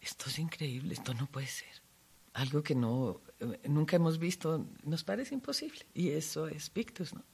esto 0.00 0.28
es 0.28 0.38
increíble, 0.38 0.94
esto 0.94 1.14
no 1.14 1.26
puede 1.26 1.46
ser. 1.46 1.85
Algo 2.36 2.62
que 2.62 2.74
no 2.74 3.20
nunca 3.68 3.96
hemos 3.96 4.18
visto, 4.18 4.66
nos 4.84 5.04
parece 5.04 5.34
imposible. 5.34 5.86
Y 5.94 6.10
eso 6.10 6.46
es 6.48 6.70
Pictus, 6.70 7.14
¿no? 7.14 7.24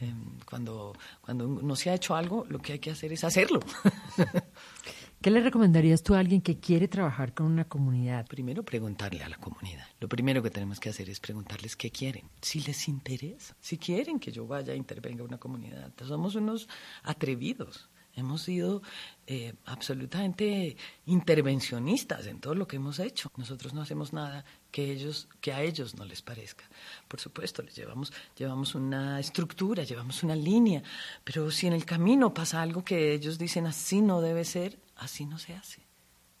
Em, 0.00 0.38
cuando, 0.48 0.92
cuando 1.20 1.48
no 1.48 1.74
se 1.74 1.90
ha 1.90 1.94
hecho 1.94 2.14
algo, 2.14 2.44
lo 2.48 2.60
que 2.60 2.74
hay 2.74 2.78
que 2.78 2.90
hacer 2.90 3.12
es 3.12 3.24
hacerlo. 3.24 3.60
¿Qué 5.20 5.30
le 5.30 5.40
recomendarías 5.40 6.02
tú 6.02 6.14
a 6.14 6.18
alguien 6.18 6.42
que 6.42 6.60
quiere 6.60 6.86
trabajar 6.86 7.32
con 7.34 7.46
una 7.46 7.64
comunidad? 7.64 8.26
Primero 8.26 8.62
preguntarle 8.62 9.24
a 9.24 9.28
la 9.28 9.38
comunidad. 9.38 9.86
Lo 9.98 10.08
primero 10.08 10.42
que 10.42 10.50
tenemos 10.50 10.78
que 10.78 10.90
hacer 10.90 11.08
es 11.08 11.18
preguntarles 11.18 11.76
qué 11.76 11.90
quieren, 11.90 12.28
si 12.42 12.60
les 12.60 12.88
interesa, 12.88 13.56
si 13.58 13.78
quieren 13.78 14.20
que 14.20 14.30
yo 14.30 14.46
vaya 14.46 14.74
a 14.74 14.76
intervenga 14.76 15.22
a 15.22 15.26
una 15.26 15.38
comunidad. 15.38 15.92
Somos 16.06 16.34
unos 16.34 16.68
atrevidos. 17.02 17.88
Hemos 18.16 18.42
sido 18.42 18.82
eh, 19.26 19.54
absolutamente 19.64 20.76
intervencionistas 21.06 22.26
en 22.26 22.40
todo 22.40 22.54
lo 22.54 22.66
que 22.66 22.76
hemos 22.76 22.98
hecho. 23.00 23.30
Nosotros 23.36 23.74
no 23.74 23.82
hacemos 23.82 24.12
nada 24.12 24.44
que 24.70 24.92
ellos, 24.92 25.28
que 25.40 25.52
a 25.52 25.62
ellos 25.62 25.96
no 25.96 26.04
les 26.04 26.22
parezca. 26.22 26.64
Por 27.08 27.20
supuesto, 27.20 27.62
les 27.62 27.74
llevamos, 27.74 28.12
llevamos 28.36 28.74
una 28.74 29.18
estructura, 29.18 29.82
llevamos 29.82 30.22
una 30.22 30.36
línea, 30.36 30.82
pero 31.24 31.50
si 31.50 31.66
en 31.66 31.72
el 31.72 31.84
camino 31.84 32.32
pasa 32.32 32.62
algo 32.62 32.84
que 32.84 33.12
ellos 33.12 33.36
dicen 33.38 33.66
así 33.66 34.00
no 34.00 34.20
debe 34.20 34.44
ser, 34.44 34.78
así 34.96 35.26
no 35.26 35.38
se 35.38 35.54
hace. 35.54 35.82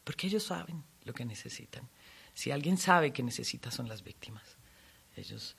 Porque 0.04 0.28
ellos 0.28 0.44
saben 0.44 0.84
lo 1.04 1.12
que 1.12 1.24
necesitan. 1.24 1.88
Si 2.34 2.50
alguien 2.50 2.76
sabe 2.76 3.12
que 3.12 3.22
necesita 3.22 3.70
son 3.70 3.88
las 3.88 4.02
víctimas. 4.04 4.44
Ellos 5.16 5.56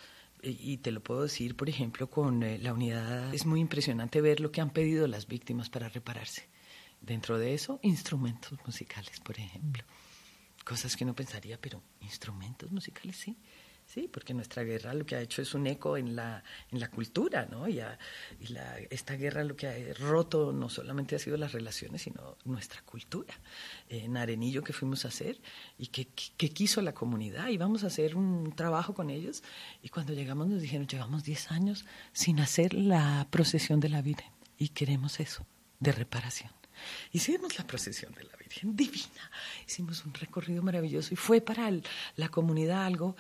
y 0.50 0.78
te 0.78 0.92
lo 0.92 1.02
puedo 1.02 1.24
decir, 1.24 1.56
por 1.56 1.70
ejemplo, 1.70 2.10
con 2.10 2.44
eh, 2.44 2.58
la 2.60 2.74
unidad, 2.74 3.34
es 3.34 3.46
muy 3.46 3.60
impresionante 3.60 4.22
ver 4.22 4.40
lo 4.40 4.52
que 4.52 4.62
han 4.62 4.72
pedido 4.72 5.08
las 5.08 5.28
víctimas 5.28 5.70
para 5.70 5.90
repararse. 5.90 6.48
Dentro 7.02 7.38
de 7.38 7.54
eso, 7.54 7.80
instrumentos 7.84 8.58
musicales, 8.66 9.20
por 9.20 9.40
ejemplo. 9.40 9.84
Cosas 10.64 10.96
que 10.96 11.04
uno 11.04 11.16
pensaría, 11.16 11.60
pero 11.60 11.82
instrumentos 12.02 12.72
musicales, 12.72 13.18
sí. 13.18 13.38
Sí, 13.86 14.10
porque 14.12 14.34
nuestra 14.34 14.64
guerra 14.64 14.94
lo 14.94 15.06
que 15.06 15.16
ha 15.16 15.22
hecho 15.22 15.42
es 15.42 15.54
un 15.54 15.68
eco 15.68 15.96
en 15.96 16.16
la, 16.16 16.44
en 16.72 16.80
la 16.80 16.90
cultura, 16.90 17.48
¿no? 17.50 17.68
Y, 17.68 17.80
y 18.40 18.48
la, 18.48 18.78
esta 18.90 19.16
guerra 19.16 19.44
lo 19.44 19.56
que 19.56 19.68
ha 19.68 19.94
roto 19.94 20.52
no 20.52 20.70
solamente 20.70 21.16
ha 21.16 21.20
sido 21.20 21.38
las 21.38 21.52
relaciones, 21.52 22.02
sino 22.02 22.36
nuestra 22.46 22.82
cultura. 22.82 23.34
En 23.88 24.18
Arenillo 24.18 24.64
que 24.64 24.74
fuimos 24.74 25.06
a 25.06 25.10
hacer 25.10 25.40
y 25.78 25.88
que, 25.88 26.08
que, 26.08 26.50
quiso 26.50 26.82
la 26.82 26.94
comunidad, 26.94 27.48
íbamos 27.50 27.84
a 27.84 27.88
hacer 27.88 28.16
un 28.16 28.54
trabajo 28.56 28.96
con 28.96 29.10
ellos 29.10 29.44
y 29.84 29.90
cuando 29.90 30.14
llegamos 30.14 30.48
nos 30.48 30.62
dijeron, 30.62 30.88
llevamos 30.88 31.24
10 31.24 31.52
años 31.52 31.86
sin 32.12 32.40
hacer 32.40 32.74
la 32.74 33.28
procesión 33.30 33.80
de 33.80 33.90
la 33.90 34.02
Virgen 34.02 34.32
y 34.58 34.70
queremos 34.70 35.20
eso, 35.20 35.46
de 35.80 35.92
reparación. 35.92 36.52
Hicimos 37.12 37.58
la 37.58 37.66
procesión 37.66 38.14
de 38.14 38.24
la 38.24 38.36
Virgen, 38.36 38.76
divina. 38.76 39.32
Hicimos 39.66 40.06
un 40.06 40.14
recorrido 40.14 40.62
maravilloso 40.62 41.14
y 41.14 41.18
fue 41.18 41.40
para 41.42 41.72
la 42.16 42.30
comunidad 42.30 42.86
algo 42.86 43.16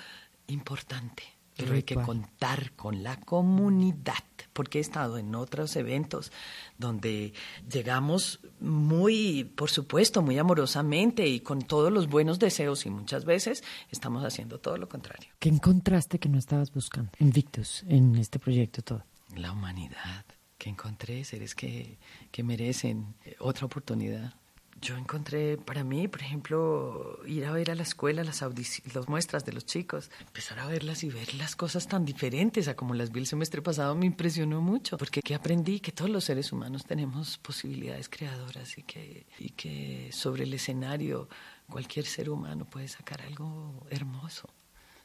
importante, 0.47 1.23
pero 1.55 1.73
hay 1.73 1.83
que 1.83 1.95
contar 1.95 2.73
con 2.73 3.03
la 3.03 3.19
comunidad, 3.19 4.23
porque 4.53 4.77
he 4.77 4.81
estado 4.81 5.17
en 5.17 5.35
otros 5.35 5.75
eventos 5.75 6.31
donde 6.77 7.33
llegamos 7.71 8.39
muy, 8.59 9.45
por 9.55 9.69
supuesto, 9.69 10.21
muy 10.21 10.37
amorosamente 10.37 11.27
y 11.27 11.39
con 11.39 11.61
todos 11.61 11.91
los 11.91 12.07
buenos 12.07 12.39
deseos 12.39 12.85
y 12.85 12.89
muchas 12.89 13.25
veces 13.25 13.63
estamos 13.89 14.23
haciendo 14.23 14.59
todo 14.59 14.77
lo 14.77 14.89
contrario. 14.89 15.29
¿Qué 15.39 15.49
encontraste 15.49 16.19
que 16.19 16.29
no 16.29 16.37
estabas 16.37 16.73
buscando 16.73 17.11
en 17.19 17.31
Victus, 17.31 17.83
en 17.87 18.15
este 18.15 18.39
proyecto 18.39 18.81
todo? 18.81 19.05
La 19.35 19.51
humanidad, 19.51 20.25
que 20.57 20.69
encontré 20.69 21.23
seres 21.23 21.55
que, 21.55 21.99
que 22.31 22.43
merecen 22.43 23.15
otra 23.39 23.65
oportunidad 23.65 24.35
yo 24.81 24.97
encontré 24.97 25.57
para 25.57 25.83
mí, 25.83 26.07
por 26.07 26.21
ejemplo, 26.21 27.19
ir 27.25 27.45
a 27.45 27.51
ver 27.51 27.71
a 27.71 27.75
la 27.75 27.83
escuela 27.83 28.23
las, 28.23 28.41
las 28.41 29.07
muestras 29.07 29.45
de 29.45 29.53
los 29.53 29.65
chicos, 29.65 30.11
empezar 30.19 30.59
a 30.59 30.67
verlas 30.67 31.03
y 31.03 31.09
ver 31.09 31.33
las 31.35 31.55
cosas 31.55 31.87
tan 31.87 32.05
diferentes 32.05 32.67
a 32.67 32.75
como 32.75 32.93
las 32.93 33.11
vi 33.11 33.21
el 33.21 33.27
semestre 33.27 33.61
pasado 33.61 33.95
me 33.95 34.05
impresionó 34.05 34.61
mucho, 34.61 34.97
porque 34.97 35.21
que 35.21 35.33
aprendí 35.33 35.79
que 35.79 35.91
todos 35.91 36.11
los 36.11 36.25
seres 36.25 36.51
humanos 36.51 36.85
tenemos 36.85 37.37
posibilidades 37.37 38.09
creadoras 38.09 38.77
y 38.77 38.83
que, 38.83 39.25
y 39.39 39.49
que 39.51 40.09
sobre 40.11 40.43
el 40.43 40.53
escenario 40.53 41.29
cualquier 41.69 42.05
ser 42.05 42.29
humano 42.29 42.65
puede 42.65 42.87
sacar 42.87 43.21
algo 43.21 43.87
hermoso 43.89 44.49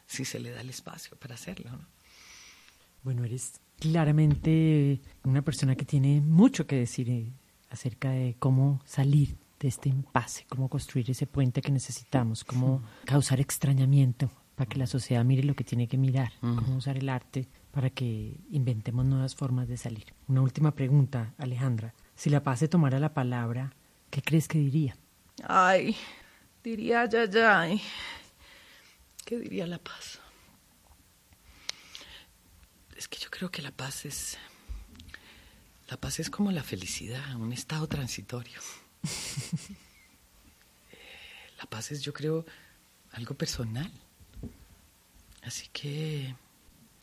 si 0.06 0.24
se 0.24 0.40
le 0.40 0.50
da 0.50 0.60
el 0.60 0.70
espacio 0.70 1.16
para 1.16 1.36
hacerlo. 1.36 1.70
Bueno, 3.02 3.24
eres 3.24 3.60
claramente 3.78 5.00
una 5.24 5.42
persona 5.42 5.76
que 5.76 5.84
tiene 5.84 6.20
mucho 6.20 6.66
que 6.66 6.76
decir 6.76 7.08
eh, 7.08 7.32
acerca 7.70 8.10
de 8.10 8.36
cómo 8.38 8.82
salir 8.84 9.38
de 9.60 9.68
este 9.68 9.90
impasse, 9.90 10.46
cómo 10.48 10.68
construir 10.68 11.10
ese 11.10 11.26
puente 11.26 11.60
que 11.60 11.70
necesitamos, 11.70 12.44
cómo 12.44 12.82
causar 13.04 13.40
extrañamiento 13.40 14.30
para 14.56 14.68
que 14.68 14.78
la 14.78 14.86
sociedad 14.86 15.24
mire 15.24 15.44
lo 15.44 15.54
que 15.54 15.64
tiene 15.64 15.86
que 15.86 15.98
mirar, 15.98 16.32
cómo 16.40 16.76
usar 16.76 16.96
el 16.96 17.08
arte 17.08 17.46
para 17.70 17.90
que 17.90 18.36
inventemos 18.50 19.04
nuevas 19.04 19.34
formas 19.34 19.68
de 19.68 19.76
salir. 19.76 20.14
Una 20.28 20.40
última 20.40 20.74
pregunta, 20.74 21.34
Alejandra. 21.38 21.94
Si 22.16 22.30
la 22.30 22.42
paz 22.42 22.58
se 22.58 22.68
tomara 22.68 22.98
la 22.98 23.14
palabra, 23.14 23.74
¿qué 24.10 24.22
crees 24.22 24.48
que 24.48 24.58
diría? 24.58 24.96
Ay, 25.44 25.94
diría 26.64 27.06
ya, 27.06 27.26
ya. 27.26 27.68
¿Qué 29.24 29.38
diría 29.38 29.66
la 29.66 29.78
paz? 29.78 30.18
Es 32.96 33.08
que 33.08 33.18
yo 33.18 33.30
creo 33.30 33.50
que 33.50 33.62
la 33.62 33.72
paz 33.72 34.04
es... 34.04 34.38
La 35.88 35.96
paz 35.96 36.20
es 36.20 36.30
como 36.30 36.52
la 36.52 36.62
felicidad, 36.62 37.34
un 37.36 37.52
estado 37.52 37.88
transitorio. 37.88 38.60
la 41.58 41.66
paz 41.68 41.92
es, 41.92 42.02
yo 42.02 42.12
creo, 42.12 42.44
algo 43.12 43.34
personal. 43.34 43.90
Así 45.42 45.68
que 45.72 46.34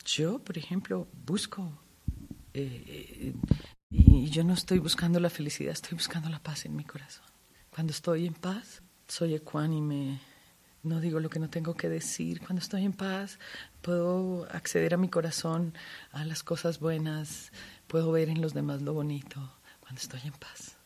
yo, 0.04 0.38
por 0.38 0.58
ejemplo, 0.58 1.08
busco... 1.26 1.72
Eh, 2.54 2.82
eh, 2.86 3.34
y 3.90 4.28
yo 4.30 4.44
no 4.44 4.52
estoy 4.52 4.80
buscando 4.80 5.18
la 5.20 5.30
felicidad, 5.30 5.72
estoy 5.72 5.96
buscando 5.96 6.28
la 6.28 6.42
paz 6.42 6.66
en 6.66 6.76
mi 6.76 6.84
corazón. 6.84 7.24
Cuando 7.70 7.92
estoy 7.92 8.26
en 8.26 8.34
paz, 8.34 8.82
soy 9.06 9.34
ecuánime, 9.34 10.20
no 10.82 11.00
digo 11.00 11.20
lo 11.20 11.30
que 11.30 11.38
no 11.38 11.50
tengo 11.50 11.74
que 11.74 11.88
decir. 11.88 12.40
Cuando 12.40 12.60
estoy 12.60 12.84
en 12.84 12.92
paz, 12.92 13.38
puedo 13.82 14.46
acceder 14.50 14.94
a 14.94 14.96
mi 14.96 15.08
corazón, 15.08 15.74
a 16.12 16.24
las 16.24 16.42
cosas 16.42 16.80
buenas, 16.80 17.52
puedo 17.86 18.12
ver 18.12 18.28
en 18.28 18.40
los 18.40 18.54
demás 18.54 18.82
lo 18.82 18.94
bonito, 18.94 19.52
cuando 19.80 20.00
estoy 20.00 20.20
en 20.24 20.32
paz. 20.32 20.77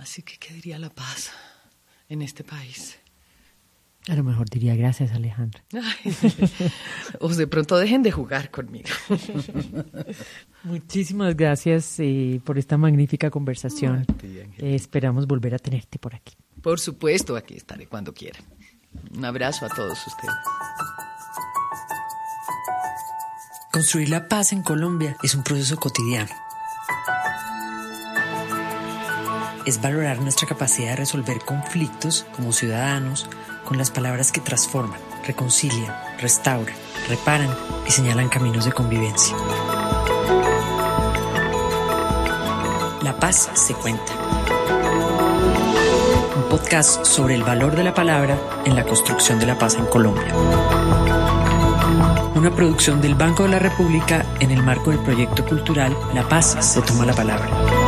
Así 0.00 0.22
que, 0.22 0.38
¿qué 0.38 0.54
diría 0.54 0.78
la 0.78 0.88
paz 0.88 1.30
en 2.08 2.22
este 2.22 2.42
país? 2.42 2.98
A 4.08 4.14
lo 4.14 4.24
mejor 4.24 4.48
diría 4.48 4.74
gracias, 4.74 5.12
Alejandra. 5.12 5.62
o 7.20 7.28
de 7.28 7.46
pronto 7.46 7.76
dejen 7.76 8.02
de 8.02 8.10
jugar 8.10 8.50
conmigo. 8.50 8.88
Muchísimas 10.64 11.36
gracias 11.36 11.96
eh, 11.98 12.40
por 12.42 12.58
esta 12.58 12.78
magnífica 12.78 13.28
conversación. 13.28 14.06
Eh, 14.22 14.74
esperamos 14.74 15.26
volver 15.26 15.54
a 15.54 15.58
tenerte 15.58 15.98
por 15.98 16.14
aquí. 16.14 16.34
Por 16.62 16.80
supuesto, 16.80 17.36
aquí 17.36 17.56
estaré 17.56 17.86
cuando 17.86 18.14
quieran. 18.14 18.42
Un 19.14 19.24
abrazo 19.26 19.66
a 19.66 19.68
todos 19.68 19.98
ustedes. 20.06 20.34
Construir 23.70 24.08
la 24.08 24.28
paz 24.28 24.54
en 24.54 24.62
Colombia 24.62 25.18
es 25.22 25.34
un 25.34 25.44
proceso 25.44 25.76
cotidiano. 25.76 26.49
Es 29.70 29.80
valorar 29.80 30.18
nuestra 30.18 30.48
capacidad 30.48 30.88
de 30.88 30.96
resolver 30.96 31.38
conflictos 31.44 32.26
como 32.34 32.52
ciudadanos 32.52 33.28
con 33.64 33.78
las 33.78 33.92
palabras 33.92 34.32
que 34.32 34.40
transforman, 34.40 34.98
reconcilian, 35.24 35.94
restauran, 36.18 36.74
reparan 37.08 37.56
y 37.86 37.92
señalan 37.92 38.28
caminos 38.28 38.64
de 38.64 38.72
convivencia. 38.72 39.36
La 43.00 43.16
paz 43.20 43.48
se 43.54 43.74
cuenta 43.74 44.12
un 46.34 46.48
podcast 46.48 47.04
sobre 47.04 47.36
el 47.36 47.44
valor 47.44 47.76
de 47.76 47.84
la 47.84 47.94
palabra 47.94 48.36
en 48.64 48.74
la 48.74 48.82
construcción 48.82 49.38
de 49.38 49.46
la 49.46 49.56
paz 49.56 49.76
en 49.76 49.86
Colombia. 49.86 50.34
Una 52.34 52.52
producción 52.52 53.00
del 53.00 53.14
Banco 53.14 53.44
de 53.44 53.50
la 53.50 53.60
República 53.60 54.26
en 54.40 54.50
el 54.50 54.64
marco 54.64 54.90
del 54.90 54.98
proyecto 54.98 55.44
cultural 55.44 55.96
La 56.12 56.28
Paz 56.28 56.56
se 56.58 56.82
toma 56.82 57.06
la 57.06 57.12
palabra. 57.12 57.79